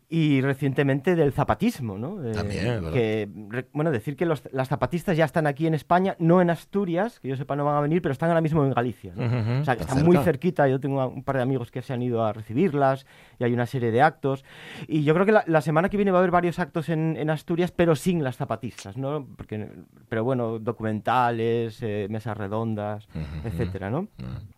y 0.09 0.41
recientemente 0.41 1.15
del 1.15 1.33
zapatismo, 1.33 1.99
¿no? 1.99 2.25
Eh, 2.25 2.33
También, 2.33 2.85
que, 2.93 3.29
re- 3.49 3.67
bueno, 3.73 3.91
decir 3.91 4.17
que 4.17 4.27
los, 4.27 4.43
las 4.53 4.69
zapatistas 4.69 5.17
ya 5.17 5.25
están 5.25 5.47
aquí 5.47 5.67
en 5.67 5.75
España, 5.75 6.17
no 6.19 6.41
en 6.41 6.51
Asturias, 6.51 7.21
que 7.21 7.29
yo 7.29 7.37
sepa 7.37 7.55
no 7.57 7.65
van 7.65 7.77
a 7.77 7.81
venir, 7.81 8.01
pero 8.03 8.13
están 8.13 8.29
ahora 8.31 8.41
mismo 8.41 8.65
en 8.65 8.73
Galicia, 8.73 9.13
¿no? 9.15 9.27
Ujú, 9.27 9.61
O 9.61 9.65
sea, 9.65 9.75
que 9.77 9.83
está 9.83 9.93
están 9.93 10.05
muy 10.05 10.17
cerca. 10.17 10.25
cerquita, 10.25 10.69
yo 10.69 10.81
tengo 10.81 11.07
un 11.07 11.23
par 11.23 11.37
de 11.37 11.43
amigos 11.43 11.71
que 11.71 11.83
se 11.83 11.93
han 11.93 12.03
ido 12.03 12.25
a 12.25 12.33
recibirlas, 12.33 13.07
y 13.39 13.45
hay 13.45 13.53
una 13.53 13.67
serie 13.67 13.91
de 13.91 14.03
actos, 14.03 14.45
y 14.89 15.05
yo 15.05 15.15
creo 15.15 15.27
que 15.27 15.33
la, 15.33 15.45
la 15.47 15.61
semana 15.61 15.89
que 15.89 15.97
viene 15.97 16.11
va 16.11 16.19
a 16.19 16.21
haber 16.21 16.31
varios 16.31 16.59
actos 16.59 16.89
en, 16.89 17.17
en 17.17 17.31
Asturias, 17.31 17.73
pero 17.73 17.95
sin 17.97 18.25
las 18.25 18.37
zapatistas, 18.37 18.97
¿no? 18.97 19.27
Porque, 19.37 19.69
pero 20.09 20.25
bueno, 20.25 20.59
documentales, 20.59 21.79
eh, 21.83 22.07
mesas 22.11 22.37
redondas, 22.37 23.07
Ujú, 23.15 23.49
etcétera, 23.49 23.91
¿no? 23.91 24.03
Mm. 24.03 24.53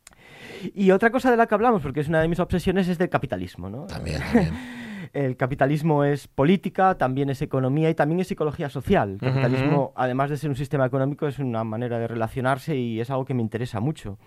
Y 0.74 0.90
otra 0.90 1.10
cosa 1.10 1.30
de 1.30 1.36
la 1.36 1.46
que 1.46 1.54
hablamos, 1.54 1.82
porque 1.82 2.00
es 2.00 2.08
una 2.08 2.20
de 2.20 2.28
mis 2.28 2.40
obsesiones, 2.40 2.88
es 2.88 2.98
del 2.98 3.08
capitalismo, 3.08 3.68
¿no? 3.68 3.86
También, 3.86 4.20
también. 4.20 4.52
El 5.12 5.36
capitalismo 5.36 6.02
es 6.02 6.26
política, 6.26 6.98
también 6.98 7.30
es 7.30 7.40
economía 7.40 7.88
y 7.88 7.94
también 7.94 8.18
es 8.18 8.26
psicología 8.26 8.68
social. 8.68 9.10
El 9.12 9.20
capitalismo, 9.20 9.92
además 9.94 10.28
de 10.28 10.36
ser 10.36 10.50
un 10.50 10.56
sistema 10.56 10.86
económico, 10.86 11.28
es 11.28 11.38
una 11.38 11.62
manera 11.62 12.00
de 12.00 12.08
relacionarse 12.08 12.74
y 12.76 13.00
es 13.00 13.10
algo 13.10 13.24
que 13.24 13.32
me 13.32 13.40
interesa 13.40 13.78
mucho. 13.78 14.18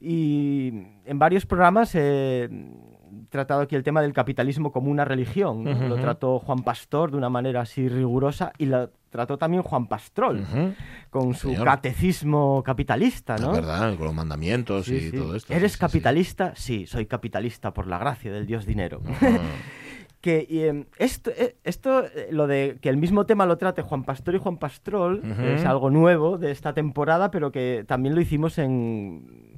Y 0.00 0.72
en 1.04 1.18
varios 1.18 1.44
programas 1.44 1.92
he 1.96 2.48
tratado 3.30 3.62
aquí 3.62 3.74
el 3.74 3.82
tema 3.82 4.00
del 4.00 4.12
capitalismo 4.12 4.70
como 4.70 4.92
una 4.92 5.04
religión. 5.04 5.64
Lo 5.88 5.96
trató 5.96 6.38
Juan 6.38 6.62
Pastor 6.62 7.10
de 7.10 7.16
una 7.16 7.28
manera 7.28 7.62
así 7.62 7.88
rigurosa 7.88 8.52
y 8.58 8.66
lo 8.66 8.90
trató 9.12 9.36
también 9.38 9.62
Juan 9.62 9.86
Pastrol, 9.86 10.44
con 11.10 11.34
su 11.34 11.50
Señor. 11.50 11.66
catecismo 11.66 12.62
capitalista, 12.64 13.36
¿no? 13.36 13.50
Es 13.52 13.58
verdad, 13.58 13.94
con 13.96 14.06
los 14.06 14.14
mandamientos 14.14 14.86
Sí, 14.86 14.94
y 14.96 15.00
sí. 15.10 15.12
todo 15.12 15.36
esto. 15.36 15.52
¿Eres 15.52 15.72
sí, 15.72 15.78
capitalista? 15.78 16.54
Sí, 16.56 16.86
soy 16.86 17.06
capitalista 17.06 17.72
por 17.72 17.86
la 17.86 17.98
gracia 17.98 18.32
del 18.32 18.46
dios 18.46 18.66
dinero. 18.66 19.00
Que 20.22 20.46
em, 20.68 20.84
esto, 20.98 21.32
eh, 21.36 21.56
esto 21.64 22.04
eh, 22.04 22.28
lo 22.30 22.46
de 22.46 22.78
que 22.80 22.88
el 22.88 22.96
mismo 22.96 23.26
tema 23.26 23.44
lo 23.44 23.58
trate 23.58 23.82
Juan 23.82 24.04
Pastor 24.04 24.36
y 24.36 24.38
Juan 24.38 24.56
Pastrol, 24.56 25.20
es 25.42 25.64
algo 25.64 25.90
nuevo 25.90 26.38
de 26.38 26.52
esta 26.52 26.72
temporada, 26.74 27.32
pero 27.32 27.50
que 27.50 27.84
también 27.88 28.14
lo 28.14 28.20
hicimos 28.20 28.56
en 28.58 29.51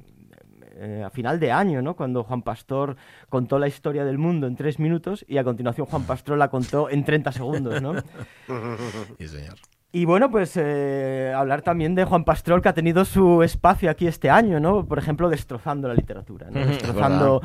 eh, 0.77 1.03
a 1.05 1.09
final 1.09 1.39
de 1.39 1.51
año, 1.51 1.81
¿no? 1.81 1.95
Cuando 1.95 2.23
Juan 2.23 2.41
Pastor 2.41 2.97
contó 3.29 3.59
la 3.59 3.67
historia 3.67 4.03
del 4.05 4.17
mundo 4.17 4.47
en 4.47 4.55
tres 4.55 4.79
minutos 4.79 5.25
y 5.27 5.37
a 5.37 5.43
continuación 5.43 5.87
Juan 5.87 6.03
Pastrol 6.03 6.39
la 6.39 6.49
contó 6.49 6.89
en 6.89 7.03
30 7.03 7.31
segundos, 7.31 7.81
¿no? 7.81 7.93
Sí, 9.17 9.27
señor. 9.27 9.55
Y 9.91 10.03
bueno, 10.03 10.29
pues 10.29 10.57
eh, 10.57 11.31
hablar 11.33 11.61
también 11.61 11.95
de 11.95 12.03
Juan 12.03 12.25
Pastrol, 12.25 12.61
que 12.61 12.67
ha 12.67 12.73
tenido 12.73 13.05
su 13.05 13.43
espacio 13.43 13.89
aquí 13.89 14.07
este 14.07 14.29
año, 14.29 14.59
¿no? 14.59 14.85
Por 14.85 14.99
ejemplo, 14.99 15.29
destrozando 15.29 15.87
la 15.87 15.93
literatura, 15.93 16.47
¿no? 16.51 16.59
Destrozando 16.65 17.41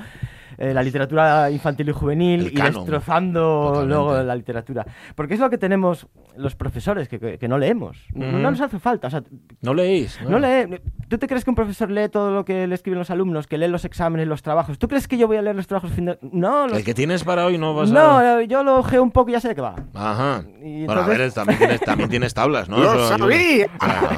eh, 0.58 0.74
la 0.74 0.82
literatura 0.82 1.50
infantil 1.50 1.88
y 1.88 1.92
juvenil 1.92 2.50
y 2.52 2.60
destrozando 2.60 3.40
totalmente. 3.72 3.86
luego 3.94 4.22
la 4.22 4.34
literatura. 4.34 4.86
Porque 5.14 5.34
es 5.34 5.40
lo 5.40 5.50
que 5.50 5.58
tenemos 5.58 6.06
los 6.36 6.54
profesores, 6.54 7.08
que, 7.08 7.18
que- 7.18 7.38
que 7.38 7.48
no 7.48 7.58
leemos. 7.58 7.98
No- 8.14 8.26
Ujú. 8.28 8.36
No 8.38 8.50
nos 8.50 8.60
hace 8.60 8.78
falta. 8.78 9.08
O 9.08 9.10
sea, 9.10 9.22
¿No 9.62 9.74
leéis? 9.74 10.18
no 10.28 10.38
lee. 10.38 10.80
¿Tú 11.08 11.18
te 11.18 11.26
crees 11.26 11.44
que 11.44 11.50
un 11.50 11.56
profesor 11.56 11.90
lee 11.90 12.08
todo 12.08 12.30
lo 12.30 12.44
que 12.44 12.66
le 12.66 12.74
escriben 12.74 12.98
los 12.98 13.10
alumnos, 13.10 13.46
que 13.46 13.58
lee 13.58 13.68
los 13.68 13.84
exámenes, 13.84 14.28
los 14.28 14.42
trabajos? 14.42 14.78
¿Tú 14.78 14.86
crees 14.88 15.08
que 15.08 15.18
yo 15.18 15.26
voy 15.26 15.36
a 15.38 15.42
leer 15.42 15.56
los 15.56 15.66
trabajos 15.66 15.90
fin 15.92 16.06
de... 16.06 16.18
No, 16.22 16.66
los- 16.68 16.78
El 16.78 16.84
que 16.84 16.94
tienes 16.94 17.24
para 17.24 17.44
hoy 17.46 17.58
no 17.58 17.74
vas 17.74 17.90
a... 17.90 17.94
no, 17.94 18.40
yo 18.42 18.62
lo 18.62 18.76
ojeo 18.78 19.02
un 19.02 19.10
poco 19.10 19.30
y 19.30 19.32
ya 19.32 19.40
sé 19.40 19.48
de 19.48 19.54
qué 19.54 19.60
va. 19.60 19.74
Ajá. 19.94 20.44
Y 20.62 20.86
Bueno, 20.86 21.02
a 21.02 21.04
entonces- 21.04 21.18
ver, 21.18 21.32
también 21.32 21.58
tienes, 21.58 21.80
también 21.80 22.10
tienes 22.10 22.34
tablas, 22.34 22.68
¿no? 22.68 22.76
¡Lo 22.78 22.84
Eso 22.84 23.14
ayuda. 23.14 23.18
sabía! 23.18 23.66
Ah, 23.80 24.16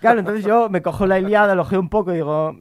Claro, 0.00 0.20
entonces 0.20 0.44
yo 0.44 0.68
me 0.68 0.82
cojo 0.82 1.06
la 1.06 1.18
Iliada, 1.18 1.54
lo 1.54 1.62
ojeo 1.62 1.80
un 1.80 1.88
poco 1.88 2.12
y 2.12 2.16
digo, 2.16 2.54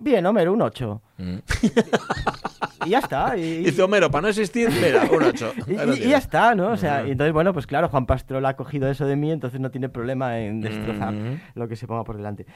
bien, 0.00 0.24
Homero, 0.26 0.52
un 0.52 0.62
8. 0.62 1.02
Mm. 1.18 1.38
Y 2.86 2.90
ya 2.90 3.00
está. 3.00 3.36
Y, 3.36 3.64
Dice 3.64 3.82
Homero, 3.82 4.10
para 4.10 4.22
no 4.22 4.28
existir, 4.28 4.70
mira, 4.70 5.04
un 5.12 5.22
8. 5.22 5.52
y- 5.96 6.08
ya 6.08 6.18
está, 6.18 6.54
¿no? 6.54 6.68
O 6.70 6.76
sea, 6.76 7.06
y 7.06 7.10
entonces, 7.10 7.32
bueno, 7.32 7.52
pues 7.52 7.66
claro, 7.66 7.88
Juan 7.88 8.06
Pastrol 8.06 8.46
ha 8.46 8.54
cogido 8.54 8.88
eso 8.88 9.04
de 9.04 9.16
mí, 9.16 9.30
entonces 9.30 9.60
no 9.60 9.70
tiene 9.70 9.88
problema 9.88 10.38
en 10.38 10.60
destrozar 10.60 11.12
Ujú. 11.14 11.38
lo 11.54 11.68
que 11.68 11.76
se 11.76 11.86
ponga 11.86 12.04
por 12.04 12.16
delante. 12.16 12.46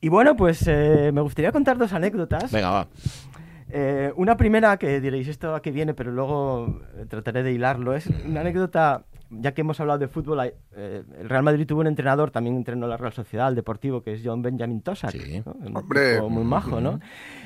Y 0.00 0.08
bueno, 0.08 0.36
pues 0.36 0.64
eh, 0.66 1.10
me 1.12 1.20
gustaría 1.20 1.52
contar 1.52 1.76
dos 1.76 1.92
anécdotas. 1.92 2.50
Venga, 2.50 2.70
va. 2.70 2.88
Eh, 3.68 4.12
una 4.16 4.36
primera 4.36 4.76
que 4.78 5.00
diréis 5.00 5.28
esto 5.28 5.54
a 5.54 5.60
qué 5.62 5.70
viene, 5.70 5.92
pero 5.94 6.10
luego 6.10 6.80
eh, 6.96 7.04
trataré 7.06 7.42
de 7.42 7.52
hilarlo. 7.52 7.94
Es 7.94 8.06
una 8.06 8.40
anécdota, 8.40 9.04
ya 9.30 9.52
que 9.52 9.60
hemos 9.60 9.78
hablado 9.80 9.98
de 10.00 10.08
fútbol, 10.08 10.40
hay- 10.40 10.52
eh, 10.76 11.02
el 11.20 11.28
Real 11.28 11.42
Madrid 11.42 11.66
tuvo 11.66 11.80
un 11.80 11.86
entrenador, 11.86 12.30
también 12.30 12.56
entrenó 12.56 12.86
la 12.88 12.96
Real 12.96 13.12
Sociedad, 13.12 13.48
el 13.48 13.54
Deportivo, 13.54 14.02
que 14.02 14.14
es 14.14 14.22
John 14.24 14.42
Benjamin 14.42 14.82
Tosak. 14.82 15.10
Sí. 15.12 15.42
¿no? 15.46 15.52
Un 15.52 15.76
Hombre. 15.76 16.20
muy 16.22 16.44
majo, 16.44 16.80
¿no? 16.80 16.98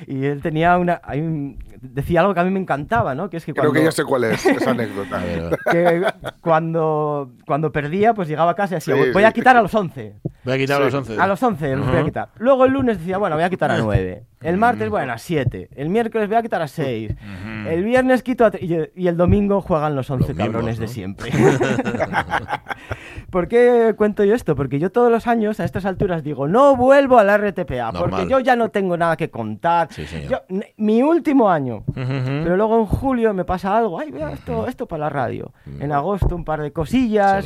Y 0.07 0.25
él 0.25 0.41
tenía 0.41 0.77
una... 0.77 0.99
hay 1.03 1.21
un- 1.21 1.57
decía 1.81 2.21
algo 2.21 2.33
que 2.33 2.39
a 2.39 2.43
mí 2.43 2.49
me 2.51 2.59
encantaba, 2.59 3.13
¿no? 3.15 3.29
Que 3.29 3.37
es 3.37 3.45
que 3.45 3.53
Creo 3.53 3.65
cuando, 3.65 3.79
que 3.79 3.85
ya 3.85 3.91
sé 3.91 4.03
cuál 4.03 4.23
es 4.25 4.45
esa 4.45 4.71
anécdota. 4.71 5.21
Que 5.71 6.03
cuando, 6.41 7.31
cuando 7.45 7.71
perdía, 7.71 8.13
pues 8.13 8.27
llegaba 8.27 8.51
a 8.51 8.55
casa 8.55 8.75
y 8.75 8.77
decía, 8.77 8.95
Sí, 8.95 9.11
voy 9.11 9.21
sí. 9.23 9.27
a 9.27 9.31
quitar 9.31 9.57
a 9.57 9.61
los 9.61 9.73
11. 9.73 10.15
Voy 10.45 10.53
a 10.53 10.57
quitar 10.57 10.77
Sí. 10.77 10.83
los 10.85 10.93
11. 10.93 11.19
A 11.19 11.27
los 11.27 11.41
11 11.43 11.75
los 11.75 11.87
voy 11.87 11.97
a 11.97 12.03
quitar. 12.05 12.29
Luego 12.37 12.65
el 12.65 12.71
lunes 12.71 12.99
decía, 12.99 13.17
bueno, 13.17 13.35
voy 13.35 13.43
a 13.43 13.49
quitar 13.49 13.71
a 13.71 13.77
9. 13.77 14.23
El 14.41 14.57
martes, 14.57 14.89
bueno, 14.89 15.11
a 15.11 15.17
7. 15.17 15.69
El 15.75 15.89
miércoles 15.89 16.27
voy 16.27 16.37
a 16.37 16.41
quitar 16.43 16.61
a 16.61 16.67
6. 16.67 17.15
El 17.67 17.83
viernes 17.83 18.21
quito 18.23 18.45
a 18.45 18.51
3. 18.51 18.63
Y, 18.95 19.07
el 19.07 19.17
domingo 19.17 19.59
juegan 19.61 19.95
los 19.95 20.09
11 20.09 20.27
Los 20.29 20.37
mismos, 20.37 20.53
cabrones 20.53 20.77
de 20.77 20.87
siempre. 20.87 21.31
¿Por 23.31 23.47
qué 23.47 23.93
cuento 23.97 24.23
yo 24.23 24.35
esto? 24.35 24.55
Porque 24.55 24.79
yo 24.79 24.91
todos 24.91 25.11
los 25.11 25.27
años 25.27 25.59
a 25.59 25.65
estas 25.65 25.85
alturas 25.85 26.23
digo, 26.23 26.47
no 26.47 26.75
vuelvo 26.75 27.17
a 27.17 27.23
la 27.23 27.37
RTPA, 27.37 27.91
Normal. 27.91 28.09
porque 28.09 28.27
yo 28.29 28.39
ya 28.39 28.55
no 28.55 28.69
tengo 28.69 28.95
nada 28.97 29.17
que 29.17 29.29
contar. 29.29 29.87
Sí, 29.91 30.05
señor. 30.05 30.29
Yo- 30.49 30.57
mi 30.77 31.01
último 31.01 31.49
año. 31.49 31.83
Pero 31.93 32.55
luego 32.55 32.79
en 32.79 32.85
julio 32.85 33.33
me 33.33 33.43
pasa 33.45 33.75
algo, 33.77 33.99
ay, 33.99 34.11
vea 34.11 34.31
esto, 34.31 34.67
esto 34.67 34.85
para 34.87 35.05
la 35.05 35.09
radio. 35.09 35.51
En 35.79 35.91
agosto 35.91 36.35
un 36.35 36.45
par 36.45 36.61
de 36.61 36.71
cosillas. 36.71 37.45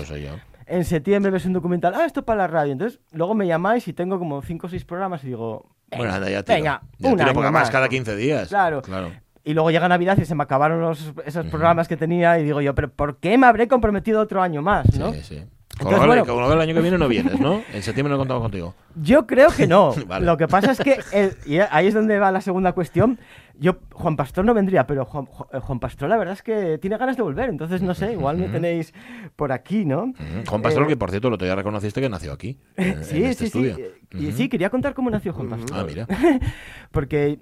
En 0.70 0.86
septiembre 0.86 1.32
ves 1.32 1.46
un 1.46 1.54
documental, 1.54 1.94
ah, 1.96 2.06
esto 2.06 2.24
para 2.24 2.44
la 2.44 2.48
radio. 2.48 2.72
Entonces, 2.74 3.00
luego 3.12 3.34
me 3.34 3.48
llamáis 3.48 3.88
y 3.88 3.94
tengo 3.94 4.20
como 4.20 4.42
5 4.42 4.68
o 4.68 4.70
6 4.70 4.86
programas 4.86 5.24
y 5.24 5.28
digo, 5.28 5.66
Bueno, 5.96 6.14
anda, 6.14 6.30
ya 6.30 6.44
tiro. 6.44 6.56
venga, 6.58 6.82
Ya 7.00 7.10
un 7.10 7.18
tiro, 7.18 7.30
año 7.32 7.52
más. 7.52 7.70
cada 7.72 7.90
15 7.90 8.16
días. 8.16 8.50
Claro. 8.50 8.82
Claro. 8.84 9.12
Y 9.44 9.54
luego 9.54 9.72
llega 9.72 9.88
Navidad 9.88 10.18
y 10.20 10.26
se 10.26 10.36
me 10.36 10.44
acabaron 10.44 10.80
los, 10.82 11.12
esos 11.26 11.46
programas 11.48 11.88
que 11.88 11.98
tenía 11.98 12.38
y 12.40 12.44
digo 12.44 12.62
yo, 12.62 12.76
pero 12.76 12.92
¿por 12.92 13.18
qué 13.18 13.38
me 13.38 13.48
habré 13.48 13.68
comprometido 13.68 14.22
otro 14.22 14.42
año 14.44 14.62
más, 14.62 14.86
no? 15.00 15.12
Sí, 15.14 15.22
sí. 15.24 15.36
Entonces, 15.36 15.59
Con 15.84 15.92
lo 15.94 15.98
bueno. 16.08 16.26
lo 16.26 16.34
cual 16.36 16.52
el 16.54 16.62
año 16.62 16.74
que 16.76 16.82
viene 16.82 16.98
no 16.98 17.08
vienes, 17.08 17.40
¿no? 17.40 17.62
En 17.74 17.82
septiembre 17.84 18.12
no 18.12 18.18
contamos 18.18 18.42
contigo. 18.44 18.76
Yo 18.96 19.26
creo 19.26 19.50
que 19.50 19.66
no. 19.68 19.94
Vale. 20.08 20.26
Lo 20.26 20.36
que 20.38 20.48
pasa 20.48 20.72
es 20.72 20.80
que, 20.80 21.00
el- 21.14 21.36
y 21.46 21.60
ahí 21.60 21.88
es 21.88 21.94
donde 21.94 22.20
va 22.20 22.32
la 22.32 22.42
segunda 22.42 22.74
cuestión, 22.74 23.18
yo, 23.58 23.78
Juan 23.94 24.16
Pastor 24.16 24.46
no 24.46 24.54
vendría, 24.54 24.88
pero 24.88 25.06
Juan, 25.06 25.26
Ju- 25.26 25.48
eh, 25.54 25.60
Juan 25.60 25.80
Pastor 25.80 26.08
la 26.10 26.18
verdad 26.18 26.34
es 26.34 26.44
que 26.44 26.78
tiene 26.78 26.98
ganas 26.98 27.18
de 27.18 27.24
volver, 27.24 27.50
entonces 27.50 27.82
no 27.82 27.94
sé, 27.94 28.12
igual 28.14 28.38
me 28.38 28.48
tenéis 28.48 28.94
por 29.36 29.52
aquí, 29.52 29.84
¿no? 29.86 30.14
Juan 30.48 30.62
Pastor, 30.62 30.84
Eh, 30.84 30.88
que 30.88 30.98
por 30.98 31.10
cierto, 31.10 31.28
el 31.30 31.34
otro 31.36 31.46
día 31.46 31.56
reconociste 31.56 32.00
que 32.02 32.10
nació 32.10 32.32
aquí. 32.34 32.58
en- 32.78 33.04
Sí, 33.04 33.18
en 33.18 33.26
este 33.26 33.46
sí, 33.46 33.52
sí. 33.52 33.68
estudio. 33.68 33.86
eh, 33.86 33.94
Y 34.18 34.32
sí, 34.32 34.48
quería 34.50 34.70
contar 34.70 34.94
cómo 34.94 35.10
nació 35.10 35.34
Juan 35.34 35.50
Pastor. 35.50 35.78
Ah, 35.78 35.84
mira. 35.88 36.08
Porque, 36.92 37.40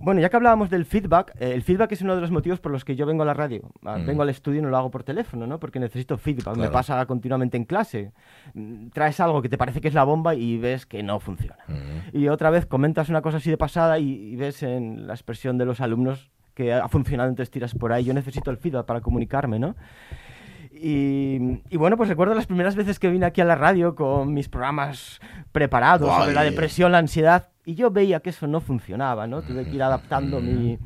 bueno, 0.00 0.20
ya 0.20 0.28
que 0.30 0.36
hablábamos 0.36 0.70
del 0.70 0.84
feedback, 0.86 1.32
eh, 1.38 1.52
el 1.54 1.62
feedback 1.62 1.92
es 1.92 2.02
uno 2.02 2.14
de 2.14 2.20
los 2.20 2.30
motivos 2.30 2.58
por 2.58 2.72
los 2.72 2.84
que 2.84 2.96
yo 2.96 3.06
vengo 3.06 3.22
a 3.22 3.26
la 3.26 3.34
radio. 3.34 3.70
Ah, 3.84 3.98
Mm. 3.98 4.06
Vengo 4.06 4.22
al 4.22 4.30
estudio 4.30 4.58
y 4.58 4.62
no 4.62 4.68
lo 4.70 4.76
hago 4.76 4.90
por 4.90 5.04
teléfono, 5.04 5.46
¿no? 5.46 5.60
Porque 5.60 5.78
necesito 5.78 6.16
feedback. 6.18 6.56
Me 6.56 6.68
pasa 6.70 7.04
continuamente 7.06 7.56
en 7.56 7.64
clase. 7.64 8.12
Mm, 8.54 8.88
Traes 8.88 9.20
algo 9.20 9.42
que 9.42 9.48
te 9.48 9.58
parece 9.58 9.80
que 9.80 9.88
es 9.88 9.94
la 9.94 10.04
bomba 10.04 10.34
y 10.34 10.56
ves 10.58 10.86
que 10.86 11.02
no 11.02 11.20
funciona. 11.20 11.58
Ujú. 11.68 12.18
Y 12.18 12.28
otra 12.28 12.50
vez 12.50 12.66
comentas 12.66 13.08
una 13.08 13.22
cosa 13.22 13.36
así 13.36 13.50
de 13.50 13.56
pasada 13.58 13.98
y, 13.98 14.10
y 14.10 14.36
ves 14.36 14.62
en 14.62 15.06
la 15.06 15.12
expresión 15.14 15.58
de 15.58 15.66
los 15.66 15.80
alumnos 15.80 16.30
que 16.54 16.72
ha 16.72 16.88
funcionado, 16.88 17.28
entonces 17.28 17.50
tiras 17.50 17.74
por 17.74 17.92
ahí. 17.92 18.04
Yo 18.04 18.12
necesito 18.14 18.50
el 18.50 18.56
feedback 18.56 18.86
para 18.86 19.00
comunicarme, 19.00 19.58
¿no? 19.58 19.76
Y, 20.72 21.60
y 21.68 21.76
bueno, 21.76 21.96
pues 21.96 22.08
recuerdo 22.08 22.34
las 22.34 22.46
primeras 22.46 22.74
veces 22.76 22.98
que 22.98 23.10
vine 23.10 23.26
aquí 23.26 23.40
a 23.40 23.44
la 23.44 23.54
radio 23.54 23.94
con 23.94 24.32
mis 24.32 24.48
programas 24.48 25.20
preparados 25.52 26.08
Guay. 26.08 26.20
sobre 26.20 26.34
la 26.34 26.42
depresión, 26.42 26.92
la 26.92 26.98
ansiedad, 26.98 27.48
y 27.70 27.74
yo 27.76 27.90
veía 27.90 28.18
que 28.18 28.30
eso 28.30 28.48
no 28.48 28.60
funcionaba, 28.60 29.28
¿no? 29.28 29.42
Tuve 29.42 29.64
que 29.64 29.76
ir 29.76 29.82
adaptando 29.82 30.40
mi... 30.40 30.76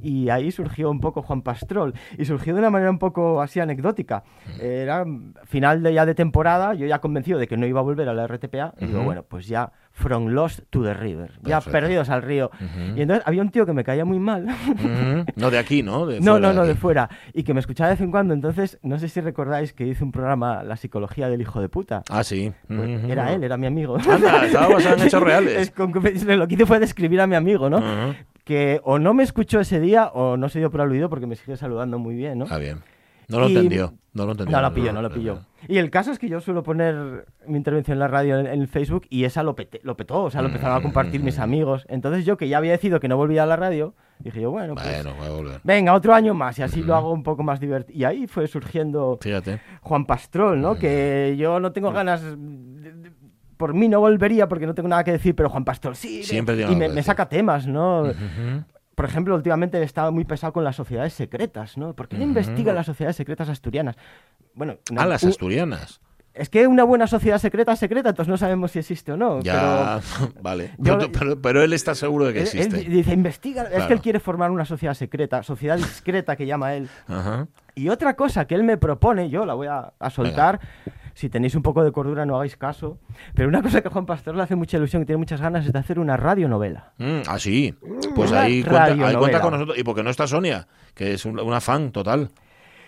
Y 0.00 0.30
ahí 0.30 0.50
surgió 0.50 0.90
un 0.90 0.98
poco 0.98 1.20
Juan 1.20 1.42
Pastrol. 1.42 1.92
Y 2.16 2.24
surgió 2.24 2.54
de 2.54 2.60
una 2.60 2.70
manera 2.70 2.90
un 2.90 2.98
poco 2.98 3.42
así 3.42 3.60
anecdótica. 3.60 4.24
Era 4.58 5.04
final 5.44 5.82
de 5.82 5.92
ya 5.92 6.06
de 6.06 6.14
temporada, 6.14 6.72
yo 6.72 6.86
ya 6.86 6.98
convencido 7.00 7.38
de 7.38 7.46
que 7.46 7.58
no 7.58 7.66
iba 7.66 7.80
a 7.80 7.82
volver 7.82 8.08
a 8.08 8.14
la 8.14 8.26
RTPA. 8.26 8.72
Y 8.80 8.86
digo, 8.86 9.02
bueno, 9.02 9.22
pues 9.22 9.46
ya 9.46 9.70
from 9.96 10.34
lost 10.34 10.60
to 10.70 10.82
the 10.82 10.92
river. 10.92 11.30
Ya 11.42 11.56
Perfecto. 11.60 11.70
perdidos 11.70 12.08
al 12.10 12.22
río. 12.22 12.50
Ujú. 12.54 12.96
Y 12.98 13.02
entonces 13.02 13.24
había 13.26 13.40
un 13.42 13.50
tío 13.50 13.64
que 13.64 13.72
me 13.72 13.84
caía 13.84 14.04
muy 14.04 14.18
mal. 14.18 14.44
Ujú. 14.44 15.24
No 15.36 15.50
de 15.50 15.58
aquí, 15.58 15.82
¿no? 15.82 16.04
De 16.04 16.20
No, 16.20 16.38
no, 16.40 16.52
no, 16.52 16.64
de 16.64 16.72
aquí. 16.72 16.80
fuera. 16.80 17.08
Y 17.32 17.44
que 17.44 17.54
me 17.54 17.60
escuchaba 17.60 17.88
de 17.88 17.94
vez 17.94 18.00
en 18.02 18.10
cuando. 18.10 18.34
Entonces, 18.34 18.78
no 18.82 18.98
sé 18.98 19.08
si 19.08 19.20
recordáis 19.20 19.72
que 19.72 19.86
hice 19.86 20.02
un 20.04 20.10
programa, 20.12 20.62
La 20.64 20.76
psicología 20.76 21.28
del 21.28 21.40
hijo 21.40 21.60
de 21.60 21.68
puta. 21.68 22.02
Ah, 22.10 22.24
sí. 22.24 22.52
Pues 22.66 23.02
Ujú. 23.02 23.10
Era 23.12 23.32
él, 23.32 23.44
era 23.44 23.56
mi 23.56 23.66
amigo. 23.66 23.96
Anda, 23.96 24.44
estaba 24.46 24.68
basado 24.68 24.96
en 24.96 25.02
hechos 25.06 25.22
reales. 25.22 25.58
Es 25.58 25.70
con- 25.70 25.92
lo 25.92 26.48
que 26.48 26.54
hice 26.54 26.66
fue 26.66 26.80
describir 26.80 27.20
a 27.20 27.26
mi 27.26 27.36
amigo, 27.36 27.70
¿no? 27.70 27.80
Que 28.44 28.80
o 28.84 28.98
no 28.98 29.14
me 29.14 29.22
escuchó 29.22 29.60
ese 29.60 29.80
día 29.80 30.08
o 30.08 30.36
no 30.36 30.48
se 30.48 30.58
dio 30.58 30.70
por 30.70 30.80
aludido 30.82 31.08
porque 31.08 31.26
me 31.26 31.36
sigue 31.36 31.56
saludando 31.56 31.98
muy 31.98 32.14
bien, 32.14 32.38
¿no? 32.40 32.46
Ah, 32.50 32.58
bien. 32.58 32.80
No 33.28 33.40
lo 33.40 33.48
Y- 33.48 33.54
entendió. 33.56 33.94
No 34.12 34.26
lo 34.26 34.32
entendió. 34.32 34.54
No 34.56 34.62
lo 34.62 34.74
pilló, 34.74 34.92
no 34.92 35.00
lo 35.02 35.10
pilló. 35.10 35.40
Y 35.68 35.78
el 35.78 35.90
caso 35.90 36.10
es 36.12 36.18
que 36.18 36.28
yo 36.28 36.40
suelo 36.40 36.62
poner 36.62 37.26
mi 37.46 37.56
intervención 37.56 37.94
en 37.94 37.98
la 38.00 38.08
radio 38.08 38.38
en, 38.38 38.68
Facebook 38.68 39.06
y 39.10 39.24
esa 39.24 39.42
lo, 39.42 39.54
pete- 39.54 39.80
lo 39.82 39.96
petó, 39.96 40.22
o 40.24 40.30
sea, 40.30 40.40
lo 40.42 40.48
empezaron 40.48 40.76
a 40.78 40.82
compartir 40.82 41.22
mis 41.22 41.38
amigos. 41.38 41.86
Entonces 41.88 42.24
yo, 42.24 42.36
que 42.36 42.48
ya 42.48 42.58
había 42.58 42.72
decidido 42.72 43.00
que 43.00 43.08
no 43.08 43.16
volvía 43.16 43.42
a 43.42 43.46
la 43.46 43.56
radio, 43.56 43.94
dije 44.18 44.40
yo, 44.40 44.50
bueno, 44.50 44.74
pues 44.74 44.86
Bueno, 45.02 45.14
voy 45.18 45.26
a 45.26 45.30
volver. 45.30 45.60
venga, 45.64 45.94
otro 45.94 46.14
año 46.14 46.34
más 46.34 46.58
y 46.58 46.62
así 46.62 46.82
lo 46.82 46.94
hago 46.94 47.12
un 47.12 47.22
poco 47.22 47.42
más 47.42 47.60
divertido. 47.60 47.98
Y 47.98 48.04
ahí 48.04 48.26
fue 48.26 48.46
surgiendo 48.46 49.18
Fíjate. 49.20 49.60
Juan 49.82 50.04
Pastrol, 50.06 50.60
¿no? 50.60 50.76
Que 50.76 51.34
yo 51.38 51.60
no 51.60 51.72
tengo 51.72 51.92
ganas... 51.92 52.22
de- 52.22 52.36
de- 52.92 53.12
por 53.56 53.72
mí 53.72 53.88
no 53.88 54.00
volvería 54.00 54.48
porque 54.48 54.66
no 54.66 54.74
tengo 54.74 54.88
nada 54.88 55.04
que 55.04 55.12
decir, 55.12 55.34
pero 55.36 55.48
Juan 55.48 55.64
Pastrol 55.64 55.94
sí. 55.94 56.24
Siempre 56.24 56.60
Y 56.70 56.74
me, 56.74 57.02
saca 57.04 57.28
temas, 57.28 57.68
¿no? 57.68 58.02
Ujú. 58.02 58.64
Por 58.94 59.04
ejemplo, 59.04 59.34
últimamente 59.34 59.82
estaba 59.82 60.10
muy 60.10 60.24
pesado 60.24 60.52
con 60.52 60.64
las 60.64 60.76
sociedades 60.76 61.12
secretas, 61.14 61.76
¿no? 61.76 61.94
¿Por 61.94 62.08
qué 62.08 62.16
no 62.16 62.24
investiga 62.24 62.72
las 62.72 62.86
sociedades 62.86 63.16
secretas 63.16 63.48
asturianas? 63.48 63.96
Bueno, 64.54 64.76
una- 64.90 65.02
Ah, 65.02 65.06
las 65.06 65.24
asturianas. 65.24 66.00
es 66.32 66.48
que 66.48 66.66
una 66.66 66.82
buena 66.84 67.06
sociedad 67.06 67.38
secreta 67.38 67.72
es 67.72 67.78
secreta, 67.78 68.08
entonces 68.10 68.28
no 68.30 68.36
sabemos 68.36 68.70
si 68.72 68.78
existe 68.80 69.12
o 69.12 69.16
no. 69.16 69.40
Ya, 69.40 70.00
vale. 70.42 70.72
yo- 70.78 70.98
Pero, 70.98 71.12
pero- 71.12 71.40
pero 71.42 71.62
él 71.62 71.72
está 71.72 71.94
seguro 71.94 72.26
de 72.26 72.32
que 72.34 72.38
él- 72.40 72.46
existe. 72.46 72.80
él 72.80 72.88
dice, 72.92 73.12
investiga. 73.12 73.64
Es 73.64 73.84
que 73.84 73.92
él 73.92 74.00
quiere 74.00 74.20
formar 74.20 74.50
una 74.50 74.64
sociedad 74.64 74.94
secreta, 74.94 75.42
sociedad 75.42 75.76
discreta 75.76 76.36
que 76.36 76.46
llama 76.46 76.74
él. 76.74 76.88
Ajá. 77.08 77.46
Y 77.74 77.88
otra 77.88 78.14
cosa 78.14 78.46
que 78.46 78.54
él 78.54 78.62
me 78.62 78.76
propone, 78.76 79.28
yo 79.30 79.44
la 79.44 79.54
voy 79.54 79.66
a, 79.66 79.92
a 79.98 80.10
soltar. 80.10 80.60
Si 81.14 81.28
tenéis 81.28 81.54
un 81.54 81.62
poco 81.62 81.84
de 81.84 81.92
cordura, 81.92 82.26
no 82.26 82.34
hagáis 82.36 82.56
caso. 82.56 82.98
Pero 83.34 83.48
una 83.48 83.62
cosa 83.62 83.80
que 83.80 83.88
a 83.88 83.90
Juan 83.90 84.04
Pastor 84.04 84.34
le 84.34 84.42
hace 84.42 84.56
mucha 84.56 84.76
ilusión 84.76 85.02
y 85.02 85.06
tiene 85.06 85.18
muchas 85.18 85.40
ganas 85.40 85.64
es 85.64 85.72
de 85.72 85.78
hacer 85.78 85.98
una 86.00 86.16
radionovela. 86.16 86.92
Mm, 86.98 87.20
ah, 87.28 87.38
sí. 87.38 87.74
Pues 88.16 88.30
Una 88.32 88.42
ahí 88.42 88.62
cuenta, 88.62 88.82
ahí 88.84 88.88
radionovela. 88.90 89.18
cuenta 89.20 89.40
con 89.40 89.52
nosotros. 89.52 89.78
Y 89.78 89.84
porque 89.84 90.02
no 90.02 90.10
está 90.10 90.26
Sonia, 90.26 90.66
que 90.94 91.14
es 91.14 91.24
un- 91.24 91.38
una 91.38 91.60
fan 91.60 91.92
total. 91.92 92.30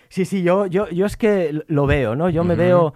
Sí, 0.09 0.25
sí, 0.25 0.43
yo, 0.43 0.65
yo, 0.67 0.89
yo 0.89 1.05
es 1.05 1.17
que 1.17 1.63
lo 1.67 1.85
veo, 1.87 2.15
¿no? 2.15 2.29
Yo 2.29 2.43
me 2.43 2.55
veo. 2.55 2.93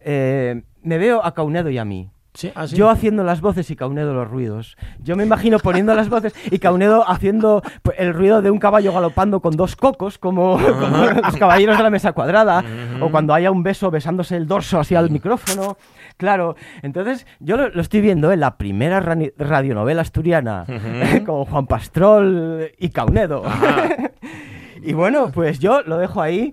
eh, 0.00 0.62
me 0.82 0.98
veo 0.98 1.24
a 1.24 1.32
Caunedo 1.32 1.70
y 1.70 1.78
a 1.78 1.84
mí. 1.84 2.10
Sí, 2.34 2.50
ah, 2.54 2.66
sí. 2.66 2.76
Yo 2.76 2.88
haciendo 2.88 3.24
las 3.24 3.42
voces 3.42 3.70
y 3.70 3.76
Caunedo 3.76 4.14
los 4.14 4.26
ruidos. 4.26 4.76
Yo 5.00 5.16
me 5.16 5.24
imagino 5.24 5.58
poniendo 5.58 5.94
las 5.94 6.08
voces 6.08 6.34
y 6.50 6.58
Caunedo 6.58 7.08
haciendo 7.08 7.62
pues, 7.82 7.98
el 7.98 8.14
ruido 8.14 8.40
de 8.40 8.50
un 8.50 8.58
caballo 8.58 8.92
galopando 8.92 9.40
con 9.40 9.54
dos 9.54 9.76
cocos, 9.76 10.16
como, 10.16 10.58
como 10.80 11.04
los 11.04 11.36
caballeros 11.36 11.76
de 11.76 11.82
la 11.82 11.90
mesa 11.90 12.12
cuadrada, 12.12 12.64
o 13.00 13.10
cuando 13.10 13.34
haya 13.34 13.50
un 13.50 13.62
beso 13.62 13.90
besándose 13.90 14.36
el 14.36 14.46
dorso 14.46 14.80
hacia 14.80 15.00
el 15.00 15.10
micrófono. 15.10 15.76
Claro, 16.16 16.56
entonces 16.82 17.26
yo 17.38 17.56
lo, 17.56 17.68
lo 17.68 17.82
estoy 17.82 18.00
viendo 18.00 18.32
en 18.32 18.40
la 18.40 18.56
primera 18.56 19.00
radionovela 19.00 20.00
asturiana 20.02 20.64
con 21.26 21.44
Juan 21.44 21.66
Pastrol 21.66 22.70
y 22.78 22.88
Caunedo. 22.90 23.42
y 24.82 24.92
bueno, 24.92 25.30
pues 25.32 25.58
yo 25.58 25.82
lo 25.82 25.98
dejo 25.98 26.20
ahí. 26.20 26.52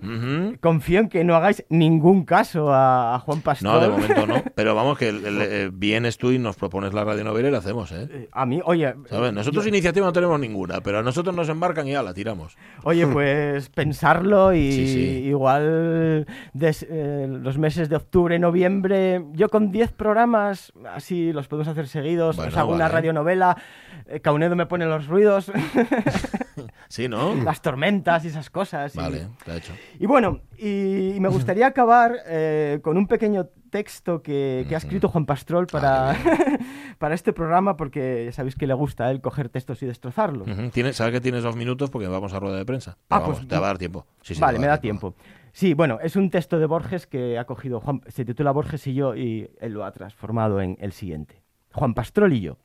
Confío 0.60 1.00
en 1.00 1.08
que 1.08 1.24
no 1.24 1.34
hagáis 1.34 1.64
ningún 1.68 2.24
caso 2.24 2.72
a, 2.72 3.14
a 3.14 3.18
Juan 3.20 3.40
Pastrol. 3.40 3.72
No, 3.74 3.80
de 3.80 3.88
momento 3.88 4.26
no. 4.26 4.42
Pero 4.54 4.74
vamos, 4.74 4.96
que 4.98 5.08
el- 5.08 5.24
el- 5.26 5.42
eh, 5.42 5.70
vienes 5.72 6.18
tú 6.18 6.30
y 6.32 6.38
nos 6.38 6.56
propones 6.56 6.92
la 6.94 7.04
radionovela 7.04 7.48
y 7.48 7.50
la 7.52 7.58
hacemos, 7.58 7.90
¿eh? 7.92 8.08
Eh, 8.10 8.28
A 8.32 8.46
mí, 8.46 8.60
oye, 8.64 8.94
¿Sabes? 9.08 9.32
Nosotros 9.32 9.66
iniciativa 9.66 10.06
no 10.06 10.12
tenemos 10.12 10.38
ninguna, 10.40 10.80
pero 10.80 10.98
a 10.98 11.02
nosotros 11.02 11.34
nos 11.34 11.48
embarcan 11.48 11.86
y 11.88 11.92
ya 11.92 12.02
la 12.02 12.14
tiramos. 12.14 12.56
Oye, 12.84 13.06
pues 13.12 13.68
pensarlo 13.70 14.52
y 14.54 14.72
Sí, 14.72 14.86
sí. 14.86 15.00
igual 15.28 16.26
des- 16.52 16.86
eh, 16.88 17.26
los 17.28 17.58
meses 17.58 17.88
de 17.88 17.96
octubre, 17.96 18.38
noviembre, 18.38 19.24
yo 19.32 19.48
con 19.48 19.70
10 19.72 19.92
programas, 19.92 20.72
así 20.94 21.32
los 21.32 21.48
podemos 21.48 21.68
hacer 21.68 21.88
seguidos, 21.88 22.36
Bueno, 22.36 22.50
os 22.52 22.56
hago 22.58 22.72
una 22.74 22.88
radionovela, 22.88 23.56
eh, 24.06 24.20
Caunedo 24.20 24.56
me 24.56 24.66
pone 24.66 24.86
los 24.86 25.06
ruidos, 25.06 25.50
Sí, 26.90 27.08
¿no? 27.08 27.34
las 27.44 27.62
tormentas 27.62 28.24
y 28.24 28.28
esas 28.28 28.50
cosas. 28.50 28.94
y- 28.94 28.98
Vale, 28.98 29.28
te 29.44 29.52
ha 29.52 29.56
hecho. 29.56 29.72
Y 29.98 30.06
bueno, 30.06 30.40
y, 30.58 31.12
y 31.14 31.20
me 31.20 31.28
gustaría 31.30 31.66
acabar 31.68 32.16
eh, 32.26 32.80
con 32.82 32.96
un 32.98 33.06
pequeño 33.06 33.46
texto 33.70 34.20
que, 34.20 34.66
que 34.68 34.74
ha 34.74 34.78
escrito 34.78 35.08
Juan 35.08 35.24
Pastrol 35.26 35.68
para, 35.68 36.16
para 36.98 37.14
este 37.14 37.32
programa, 37.32 37.76
porque 37.76 38.24
ya 38.26 38.32
sabéis 38.32 38.56
que 38.56 38.66
le 38.66 38.74
gusta 38.74 39.04
a 39.06 39.10
él 39.12 39.20
coger 39.20 39.48
textos 39.48 39.80
y 39.82 39.86
destrozarlos. 39.86 40.48
Tienes- 40.72 40.96
¿Sabes 40.96 41.12
que 41.14 41.20
tienes 41.20 41.44
dos 41.44 41.54
minutos 41.54 41.88
porque 41.90 42.08
vamos 42.08 42.32
a 42.34 42.40
rueda 42.40 42.56
de 42.56 42.64
prensa? 42.64 42.98
Ah, 43.08 43.20
vamos, 43.20 43.36
pues- 43.38 43.48
te 43.48 43.54
va 43.54 43.66
a 43.66 43.66
dar 43.68 43.78
tiempo. 43.78 44.06
Sí, 44.22 44.34
sí, 44.34 44.40
vale, 44.40 44.58
me 44.58 44.66
da 44.66 44.72
dar 44.72 44.80
tiempo. 44.80 45.14
Sí, 45.52 45.74
bueno, 45.74 45.98
es 46.02 46.16
un 46.16 46.30
texto 46.30 46.58
de 46.58 46.66
Borges 46.66 47.06
que 47.06 47.38
ha 47.38 47.44
cogido 47.44 47.80
Juan, 47.80 48.00
se 48.08 48.24
titula 48.24 48.50
Borges 48.50 48.86
y 48.88 48.94
yo 48.94 49.14
y 49.14 49.48
él 49.60 49.72
lo 49.72 49.84
ha 49.84 49.92
transformado 49.92 50.60
en 50.60 50.76
el 50.80 50.90
siguiente. 50.92 51.42
Juan 51.72 51.94
Pastrol 51.94 52.32
y 52.32 52.40
yo. 52.40 52.58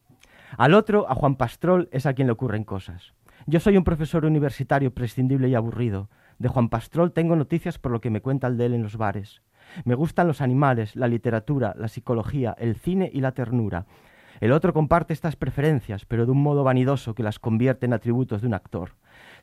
Al 0.57 0.73
otro, 0.73 1.09
a 1.09 1.15
Juan 1.15 1.35
Pastrol, 1.35 1.89
es 1.91 2.05
a 2.07 2.13
quien 2.13 2.27
le 2.27 2.33
ocurren 2.33 2.63
cosas. 2.63 3.13
Yo 3.47 3.59
soy 3.59 3.77
un 3.77 3.83
profesor 3.83 4.25
universitario 4.25 4.91
prescindible 4.91 5.47
y 5.49 5.53
aburrido. 5.53 6.09
De 6.39 6.49
Juan 6.49 6.67
Pastrol 6.67 7.13
tengo 7.13 7.35
noticias 7.35 7.77
por 7.77 7.91
lo 7.91 8.01
que 8.01 8.09
me 8.09 8.21
cuenta 8.21 8.47
el 8.47 8.57
de 8.57 8.65
él 8.65 8.73
en 8.73 8.81
los 8.81 8.97
bares. 8.97 9.43
Me 9.83 9.93
gustan 9.93 10.27
los 10.27 10.41
animales, 10.41 10.95
la 10.95 11.07
literatura, 11.07 11.75
la 11.77 11.87
psicología, 11.87 12.55
el 12.57 12.75
cine 12.75 13.07
y 13.13 13.21
la 13.21 13.33
ternura. 13.33 13.85
El 14.39 14.51
otro 14.51 14.73
comparte 14.73 15.13
estas 15.13 15.35
preferencias, 15.35 16.05
pero 16.05 16.25
de 16.25 16.31
un 16.31 16.41
modo 16.41 16.63
vanidoso 16.63 17.13
que 17.13 17.21
las 17.21 17.37
convierte 17.37 17.85
en 17.85 17.93
atributos 17.93 18.41
de 18.41 18.47
un 18.47 18.55
actor. 18.55 18.93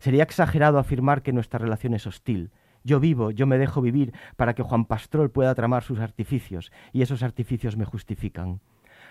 Sería 0.01 0.25
exagerado 0.25 0.81
afirmar 0.81 1.23
que 1.23 1.33
nuestra 1.33 1.61
relación 1.61 1.95
es 1.95 2.05
hostil. 2.09 2.51
Yo 2.83 2.99
vivo, 2.99 3.31
yo 3.31 3.47
me 3.47 3.57
dejo 3.57 3.81
vivir 3.81 4.13
para 4.37 4.55
que 4.55 4.65
Juan 4.65 4.85
Pastrol 4.85 5.31
pueda 5.31 5.55
tramar 5.55 5.85
sus 5.85 6.01
artificios, 6.01 6.73
y 6.93 7.03
esos 7.03 7.23
artificios 7.23 7.77
me 7.77 7.85
justifican. 7.85 8.61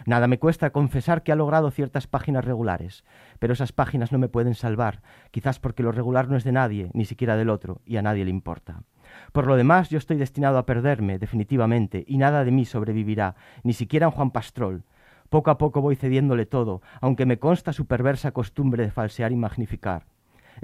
Nada 0.05 0.27
me 0.27 0.39
cuesta 0.39 0.71
confesar 0.71 1.23
que 1.23 1.31
ha 1.31 1.35
logrado 1.35 1.71
ciertas 1.71 2.07
páginas 2.07 2.45
regulares, 2.45 3.03
pero 3.39 3.53
esas 3.53 3.71
páginas 3.71 4.11
no 4.11 4.17
me 4.17 4.29
pueden 4.29 4.55
salvar, 4.55 5.01
quizás 5.31 5.59
porque 5.59 5.83
lo 5.83 5.91
regular 5.91 6.29
no 6.29 6.37
es 6.37 6.43
de 6.43 6.51
nadie, 6.51 6.89
ni 6.93 7.05
siquiera 7.05 7.35
del 7.35 7.49
otro, 7.49 7.81
y 7.85 7.97
a 7.97 8.01
nadie 8.01 8.25
le 8.25 8.31
importa. 8.31 8.83
Por 9.31 9.47
lo 9.47 9.55
demás, 9.55 9.89
yo 9.89 9.97
estoy 9.97 10.17
destinado 10.17 10.57
a 10.57 10.65
perderme, 10.65 11.19
definitivamente, 11.19 12.03
y 12.07 12.17
nada 12.17 12.43
de 12.43 12.51
mí 12.51 12.65
sobrevivirá, 12.65 13.35
ni 13.63 13.73
siquiera 13.73 14.05
en 14.05 14.11
Juan 14.11 14.31
Pastrol. 14.31 14.83
Poco 15.29 15.51
a 15.51 15.57
poco 15.57 15.81
voy 15.81 15.95
cediéndole 15.95 16.45
todo, 16.45 16.81
aunque 16.99 17.25
me 17.25 17.39
consta 17.39 17.73
su 17.73 17.85
perversa 17.85 18.31
costumbre 18.31 18.83
de 18.83 18.91
falsear 18.91 19.31
y 19.31 19.37
magnificar. 19.37 20.05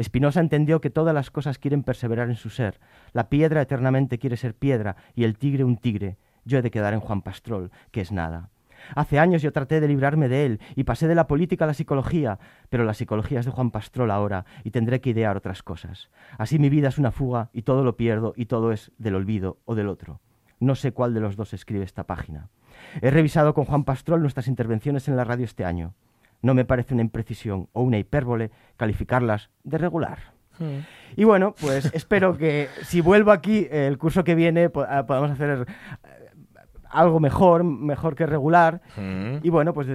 Spinoza 0.01 0.41
entendió 0.41 0.81
que 0.81 0.89
todas 0.89 1.13
las 1.13 1.31
cosas 1.31 1.57
quieren 1.57 1.83
perseverar 1.83 2.29
en 2.29 2.35
su 2.35 2.49
ser. 2.49 2.79
La 3.13 3.29
piedra 3.29 3.61
eternamente 3.61 4.19
quiere 4.19 4.37
ser 4.37 4.53
piedra 4.53 4.95
y 5.15 5.23
el 5.23 5.37
tigre 5.37 5.63
un 5.63 5.77
tigre. 5.77 6.17
Yo 6.45 6.59
he 6.59 6.61
de 6.61 6.71
quedar 6.71 6.93
en 6.93 6.99
Juan 6.99 7.21
Pastrol, 7.21 7.71
que 7.91 8.01
es 8.01 8.11
nada. 8.11 8.49
Hace 8.95 9.19
años 9.19 9.41
yo 9.41 9.51
traté 9.51 9.79
de 9.79 9.87
librarme 9.87 10.29
de 10.29 10.45
él 10.45 10.59
y 10.75 10.83
pasé 10.83 11.07
de 11.07 11.15
la 11.15 11.27
política 11.27 11.65
a 11.65 11.67
la 11.67 11.73
psicología, 11.73 12.39
pero 12.69 12.83
la 12.83 12.93
psicología 12.93 13.39
es 13.39 13.45
de 13.45 13.51
Juan 13.51 13.71
Pastrol 13.71 14.11
ahora 14.11 14.45
y 14.63 14.71
tendré 14.71 15.01
que 15.01 15.11
idear 15.11 15.37
otras 15.37 15.63
cosas. 15.63 16.09
Así 16.37 16.59
mi 16.59 16.69
vida 16.69 16.89
es 16.89 16.97
una 16.97 17.11
fuga 17.11 17.49
y 17.53 17.63
todo 17.63 17.83
lo 17.83 17.97
pierdo 17.97 18.33
y 18.35 18.45
todo 18.45 18.71
es 18.71 18.91
del 18.97 19.15
olvido 19.15 19.57
o 19.65 19.75
del 19.75 19.87
otro. 19.87 20.21
No 20.59 20.75
sé 20.75 20.91
cuál 20.91 21.13
de 21.13 21.19
los 21.19 21.35
dos 21.35 21.53
escribe 21.53 21.83
esta 21.83 22.05
página. 22.05 22.49
He 23.01 23.11
revisado 23.11 23.53
con 23.53 23.65
Juan 23.65 23.83
Pastrol 23.83 24.21
nuestras 24.21 24.47
intervenciones 24.47 25.07
en 25.07 25.15
la 25.15 25.23
radio 25.23 25.45
este 25.45 25.65
año. 25.65 25.93
No 26.41 26.53
me 26.53 26.65
parece 26.65 26.93
una 26.93 27.03
imprecisión 27.03 27.69
o 27.73 27.81
una 27.81 27.97
hipérbole 27.97 28.51
calificarlas 28.75 29.49
de 29.63 29.77
regular. 29.77 30.37
Y 31.15 31.23
bueno, 31.23 31.53
pues 31.59 31.85
espero 31.93 32.37
que 32.37 32.67
si 32.83 33.01
vuelvo 33.01 33.31
aquí 33.31 33.67
el 33.69 33.97
curso 33.97 34.23
que 34.23 34.35
viene 34.35 34.71
ah, 34.89 35.05
podamos 35.05 35.31
hacer 35.31 35.67
algo 36.89 37.19
mejor, 37.19 37.63
mejor 37.63 38.15
que 38.15 38.25
regular. 38.25 38.81
Mm. 38.95 39.37
Y 39.43 39.49
bueno, 39.49 39.73
pues 39.73 39.87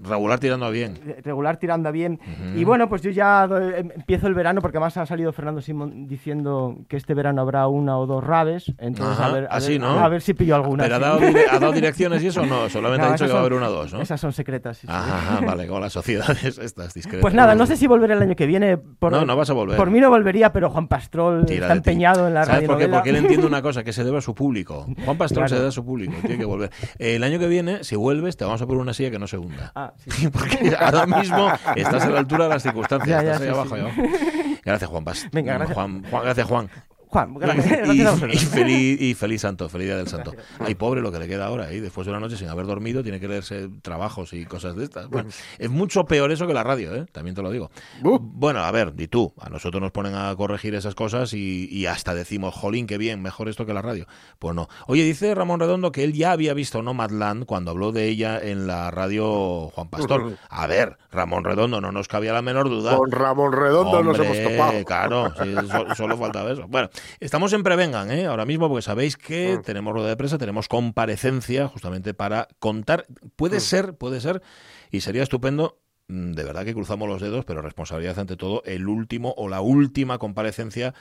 Regular 0.00 0.38
tirando 0.38 0.66
a 0.66 0.70
bien. 0.70 0.94
regular 1.24 1.56
tirando 1.56 1.88
a 1.88 1.92
bien. 1.92 2.20
Y 2.54 2.64
bueno, 2.64 2.88
pues 2.88 3.02
yo 3.02 3.10
ya 3.10 3.46
doy- 3.46 3.74
em- 3.76 3.90
empiezo 3.96 4.26
el 4.28 4.34
verano 4.34 4.60
porque 4.60 4.78
además 4.78 4.96
ha 4.96 5.06
salido 5.06 5.32
Fernando 5.32 5.60
Simón 5.60 6.06
diciendo 6.06 6.76
que 6.88 6.96
este 6.96 7.14
verano 7.14 7.42
habrá 7.42 7.66
una 7.68 7.98
o 7.98 8.06
dos 8.06 8.22
rabes. 8.24 8.72
Entonces, 8.78 9.18
Ajá, 9.18 9.26
a, 9.26 9.32
ver, 9.32 9.44
a, 9.50 9.56
así, 9.56 9.72
ver, 9.72 9.80
¿no? 9.80 9.98
a 9.98 10.08
ver 10.08 10.22
si 10.22 10.34
pillo 10.34 10.54
alguna. 10.54 10.84
¿Pero 10.84 10.94
ha 10.96 10.98
sí. 10.98 11.04
dado, 11.04 11.20
dire- 11.20 11.44
ha 11.50 11.58
dado 11.58 11.72
direcciones 11.72 12.22
y 12.22 12.28
eso? 12.28 12.46
No, 12.46 12.68
solamente 12.70 13.02
No, 13.04 13.10
ha 13.10 13.12
dicho 13.14 13.26
que 13.26 13.32
va 13.32 13.38
a 13.38 13.40
haber 13.40 13.54
una 13.54 13.68
o 13.68 13.72
dos, 13.72 13.92
¿no? 13.92 14.00
Esas 14.00 14.20
son 14.20 14.32
secretas. 14.32 14.78
sí, 14.78 14.86
sí. 14.86 14.92
Ajá, 14.92 15.16
ajá, 15.36 15.40
vale, 15.46 15.66
como 15.66 15.80
las 15.80 15.92
sociedades 15.92 16.58
estas 16.58 16.94
discretas. 16.94 17.22
Pues 17.22 17.34
nada, 17.34 17.54
no 17.54 17.66
sé 17.66 17.76
si 17.76 17.86
volveré 17.86 18.14
el 18.14 18.22
año 18.22 18.36
que 18.36 18.46
viene. 18.46 18.76
Por, 18.78 19.10
No, 19.12 19.24
no 19.24 19.36
vas 19.36 19.50
a 19.50 19.52
volver. 19.54 19.76
Por 19.76 19.90
mí 19.90 20.00
no 20.00 20.10
volvería, 20.10 20.52
pero 20.52 20.70
Juan 20.70 20.86
Pastrol 20.88 21.44
Tira 21.46 21.66
está 21.66 21.72
empeñado 21.74 22.28
en 22.28 22.34
la 22.34 22.44
¿Sabes 22.44 22.68
por 22.68 22.78
qué? 22.78 22.88
Porque 22.88 23.10
él 23.10 23.16
entiende 23.16 23.46
una 23.46 23.62
cosa, 23.62 23.82
que 23.82 23.92
se 23.92 24.04
debe 24.04 24.18
a 24.18 24.20
su 24.20 24.34
público. 24.34 24.86
Juan 25.04 25.16
Pastrol 25.18 25.38
Claro. 25.40 25.48
se 25.48 25.54
debe 25.56 25.68
a 25.68 25.72
su 25.72 25.84
público, 25.84 26.14
tiene 26.20 26.38
que 26.38 26.44
volver. 26.44 26.70
Eh, 26.98 27.16
el 27.16 27.22
año 27.24 27.38
que 27.38 27.48
viene, 27.48 27.84
si 27.84 27.96
vuelves, 27.96 28.36
te 28.36 28.44
vamos 28.44 28.62
a 28.62 28.66
poner 28.66 28.80
una 28.82 28.92
silla 28.94 29.10
que 29.10 29.18
no 29.18 29.26
se 29.26 29.38
hunda. 29.38 29.72
Ah, 29.74 29.87
sí, 29.96 30.10
sí. 30.10 30.28
Porque 30.32 30.76
ahora 30.78 31.06
mismo 31.06 31.52
estás 31.76 32.04
a 32.04 32.10
la 32.10 32.18
altura 32.20 32.44
de 32.44 32.50
las 32.50 32.62
circunstancias. 32.62 33.08
Ya, 33.08 33.22
ya, 33.22 33.34
estás 33.34 33.42
ahí 33.42 33.52
sí, 33.52 33.54
abajo, 33.54 33.92
sí. 33.94 34.60
Gracias, 34.64 34.90
Juan 34.90 35.04
Pastrol. 35.04 35.30
Venga, 35.32 35.54
gracias. 35.54 35.74
Juan, 35.74 36.04
Juan, 36.10 36.22
gracias, 36.24 36.46
Juan. 36.46 36.70
Juan, 37.08 37.34
gracias. 37.34 37.66
Y, 37.88 37.98
gracias 37.98 38.06
a 38.06 38.10
vosotros. 38.12 38.34
y 38.34 38.46
feliz, 38.46 39.00
y 39.00 39.14
feliz 39.14 39.40
santo, 39.40 39.68
feliz 39.68 39.86
día 39.88 39.96
del 39.96 40.08
santo. 40.08 40.34
Ay, 40.58 40.74
pobre 40.74 41.00
lo 41.00 41.10
que 41.10 41.18
le 41.18 41.28
queda 41.28 41.46
ahora, 41.46 41.70
¿eh? 41.72 41.80
después 41.80 42.06
de 42.06 42.10
una 42.12 42.20
noche 42.20 42.36
sin 42.36 42.48
haber 42.48 42.66
dormido, 42.66 43.02
tiene 43.02 43.18
que 43.20 43.28
leerse 43.28 43.68
trabajos 43.82 44.32
y 44.32 44.44
cosas 44.44 44.76
de 44.76 44.84
estas. 44.84 45.08
Bueno, 45.08 45.30
es 45.58 45.70
mucho 45.70 46.04
peor 46.04 46.30
eso 46.32 46.46
que 46.46 46.54
la 46.54 46.62
radio, 46.64 46.94
¿eh? 46.94 47.06
también 47.12 47.34
te 47.34 47.42
lo 47.42 47.50
digo. 47.50 47.70
Uh. 48.02 48.18
Bueno, 48.20 48.60
a 48.60 48.70
ver, 48.70 48.94
di 48.94 49.08
tú, 49.08 49.32
a 49.40 49.48
nosotros 49.48 49.80
nos 49.80 49.92
ponen 49.92 50.14
a 50.14 50.34
corregir 50.36 50.74
esas 50.74 50.94
cosas 50.94 51.32
y, 51.32 51.68
y 51.70 51.86
hasta 51.86 52.14
decimos, 52.14 52.54
jolín, 52.54 52.86
qué 52.86 52.98
bien, 52.98 53.22
mejor 53.22 53.48
esto 53.48 53.64
que 53.66 53.72
la 53.74 53.82
radio. 53.82 54.06
Pues 54.38 54.54
no. 54.54 54.68
Oye, 54.86 55.02
dice 55.04 55.34
Ramón 55.34 55.60
Redondo 55.60 55.92
que 55.92 56.04
él 56.04 56.12
ya 56.12 56.32
había 56.32 56.54
visto 56.54 56.82
Nomadland 56.82 57.44
cuando 57.46 57.70
habló 57.70 57.92
de 57.92 58.08
ella 58.08 58.38
en 58.38 58.66
la 58.66 58.90
radio 58.90 59.70
Juan 59.70 59.88
Pastor. 59.88 60.36
A 60.50 60.66
ver, 60.66 60.98
Ramón 61.10 61.44
Redondo, 61.44 61.80
no 61.80 61.92
nos 61.92 62.08
cabía 62.08 62.32
la 62.32 62.42
menor 62.42 62.68
duda. 62.68 62.96
Con 62.96 63.10
Ramón 63.10 63.52
Redondo 63.52 64.02
nos 64.02 64.18
Hombre, 64.18 64.40
hemos 64.42 64.52
topado. 64.52 64.84
Claro, 64.84 65.32
sí, 65.42 65.54
so- 65.68 65.94
solo 65.94 66.16
faltaba 66.18 66.52
eso. 66.52 66.66
Bueno, 66.68 66.88
estamos 67.20 67.52
en 67.52 67.62
Prevengan, 67.62 68.10
¿eh? 68.10 68.26
ahora 68.26 68.44
mismo, 68.44 68.68
porque 68.68 68.82
sabéis 68.82 69.16
que 69.16 69.58
Mm. 69.58 69.62
tenemos 69.62 69.92
rueda 69.92 70.08
de 70.08 70.16
prensa, 70.16 70.38
tenemos 70.38 70.68
comparecencia 70.68 71.68
justamente 71.68 72.14
para 72.14 72.48
contar. 72.58 73.06
Puede 73.36 73.58
Mm. 73.58 73.60
ser, 73.60 73.94
puede 73.94 74.20
ser, 74.20 74.42
y 74.90 75.00
sería 75.00 75.22
estupendo. 75.22 75.78
mm, 76.08 76.32
De 76.32 76.42
verdad 76.44 76.64
que 76.64 76.72
cruzamos 76.72 77.06
los 77.08 77.20
dedos, 77.20 77.44
pero 77.44 77.60
responsabilidad 77.60 78.18
ante 78.18 78.36
todo, 78.36 78.62
el 78.64 78.88
último 78.88 79.34
o 79.36 79.48
la 79.48 79.60
última 79.60 80.16
comparecencia 80.18 80.94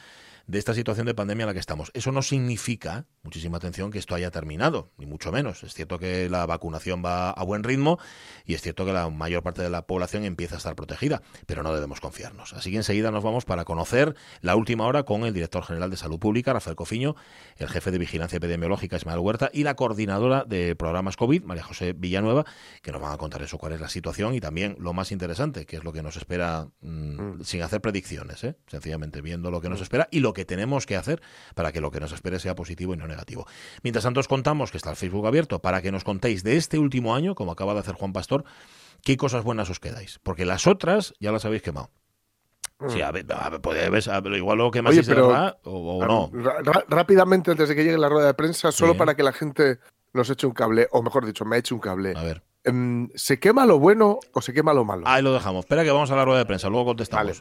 de 0.47 0.59
esta 0.59 0.73
situación 0.73 1.05
de 1.05 1.13
pandemia 1.13 1.43
en 1.43 1.47
la 1.47 1.53
que 1.53 1.59
estamos. 1.59 1.91
Eso 1.93 2.11
no 2.13 2.21
significa, 2.21 3.05
muchísima 3.21 3.57
atención, 3.57 3.91
que 3.91 3.99
esto 3.99 4.15
haya 4.15 4.31
terminado, 4.31 4.91
ni 4.97 5.05
mucho 5.05 5.31
menos. 5.31 5.63
Es 5.63 5.73
cierto 5.73 5.99
que 5.99 6.29
la 6.29 6.45
vacunación 6.45 7.03
va 7.03 7.31
a 7.31 7.43
buen 7.43 7.63
ritmo 7.63 7.99
y 8.45 8.53
es 8.53 8.61
cierto 8.61 8.85
que 8.85 8.93
la 8.93 9.09
mayor 9.09 9.43
parte 9.43 9.61
de 9.61 9.69
la 9.69 9.85
población 9.85 10.23
empieza 10.23 10.55
a 10.55 10.57
estar 10.57 10.75
protegida, 10.75 11.21
pero 11.45 11.63
no 11.63 11.73
debemos 11.73 11.99
confiarnos. 11.99 12.53
Así 12.53 12.71
que 12.71 12.77
enseguida 12.77 13.11
nos 13.11 13.23
vamos 13.23 13.43
para 13.43 13.65
conocer 13.65 14.15
la 14.41 14.55
última 14.55 14.85
hora 14.85 15.03
con 15.03 15.25
el 15.25 15.33
director 15.33 15.63
general 15.63 15.89
de 15.89 15.97
Salud 15.97 16.17
Pública, 16.17 16.53
Rafael 16.53 16.77
Cofiño, 16.77 17.15
el 17.57 17.67
jefe 17.67 17.91
de 17.91 17.97
Vigilancia 17.97 18.37
Epidemiológica, 18.37 18.95
Ismael 18.95 19.19
Huerta, 19.19 19.49
y 19.51 19.63
la 19.63 19.75
coordinadora 19.75 20.45
de 20.45 20.75
programas 20.77 21.17
COVID, 21.17 21.43
María 21.43 21.63
José 21.63 21.91
Villanueva, 21.91 22.45
que 22.81 22.93
nos 22.93 23.01
van 23.01 23.11
a 23.11 23.17
contar 23.17 23.41
eso, 23.41 23.57
cuál 23.57 23.73
es 23.73 23.81
la 23.81 23.89
situación 23.89 24.33
y 24.33 24.39
también 24.39 24.77
lo 24.79 24.93
más 24.93 25.11
interesante, 25.11 25.65
que 25.65 25.75
es 25.75 25.83
lo 25.83 25.91
que 25.91 26.01
nos 26.01 26.15
espera 26.15 26.69
mm, 26.79 27.41
sin 27.43 27.61
hacer 27.63 27.81
predicciones, 27.81 28.45
¿eh? 28.45 28.55
sencillamente 28.67 29.21
viendo 29.21 29.51
lo 29.51 29.59
que 29.59 29.67
nos 29.67 29.81
espera 29.81 30.07
y 30.09 30.21
lo 30.21 30.33
que 30.33 30.36
tenemos 30.45 30.85
que 30.85 30.95
hacer 30.95 31.21
para 31.55 31.71
que 31.71 31.81
lo 31.81 31.91
que 31.91 31.99
nos 31.99 32.11
espere 32.11 32.39
sea 32.39 32.55
positivo 32.55 32.93
y 32.93 32.97
no 32.97 33.07
negativo. 33.07 33.45
Mientras 33.83 34.03
tanto 34.03 34.19
os 34.19 34.27
contamos 34.27 34.71
que 34.71 34.77
está 34.77 34.89
el 34.89 34.95
Facebook 34.95 35.27
abierto 35.27 35.59
para 35.59 35.81
que 35.81 35.91
nos 35.91 36.03
contéis 36.03 36.43
de 36.43 36.57
este 36.57 36.79
último 36.79 37.15
año, 37.15 37.35
como 37.35 37.51
acaba 37.51 37.73
de 37.73 37.79
hacer 37.81 37.95
Juan 37.95 38.13
Pastor, 38.13 38.43
qué 39.03 39.17
cosas 39.17 39.43
buenas 39.43 39.69
os 39.69 39.79
quedáis, 39.79 40.19
porque 40.23 40.45
las 40.45 40.67
otras 40.67 41.13
ya 41.19 41.31
las 41.31 41.45
habéis 41.45 41.61
quemado. 41.61 41.89
Sí, 42.89 43.01
a 43.01 43.11
ver, 43.11 43.25
a 43.33 43.49
ver, 43.49 43.59
puede 43.59 43.85
haber- 43.85 44.07
a 44.09 44.21
ver, 44.21 44.33
igual 44.33 44.59
lo 44.59 44.69
que 44.69 44.83
más 44.83 44.91
Oye, 44.91 44.99
es 45.01 45.07
pero- 45.07 45.29
verdad 45.29 45.57
o, 45.63 45.97
o 45.97 46.05
no. 46.05 46.31
Rápidamente, 46.87 47.51
antes 47.51 47.69
de 47.69 47.75
que 47.75 47.83
llegue 47.83 47.97
la 47.97 48.09
rueda 48.09 48.27
de 48.27 48.33
prensa, 48.35 48.71
solo 48.71 48.93
Sí. 48.93 48.99
para 48.99 49.15
que 49.15 49.23
la 49.23 49.33
gente 49.33 49.79
nos 50.13 50.29
eche 50.29 50.45
un 50.45 50.53
cable, 50.53 50.87
o 50.91 51.01
mejor 51.01 51.25
dicho, 51.25 51.43
me 51.45 51.57
eche 51.57 51.73
un 51.73 51.79
cable. 51.79 52.13
A 52.15 52.23
ver. 52.23 52.43
Em, 52.63 53.09
¿Se 53.15 53.39
quema 53.39 53.65
lo 53.65 53.79
bueno 53.79 54.19
o 54.33 54.41
se 54.41 54.53
quema 54.53 54.73
lo 54.73 54.83
malo? 54.83 55.03
Ahí 55.07 55.23
lo 55.23 55.33
dejamos. 55.33 55.61
Espera 55.65 55.83
que 55.83 55.91
vamos 55.91 56.11
a 56.11 56.15
la 56.15 56.25
rueda 56.25 56.39
de 56.39 56.45
prensa, 56.45 56.69
luego 56.69 56.85
contestamos. 56.87 57.23
Vale. 57.25 57.33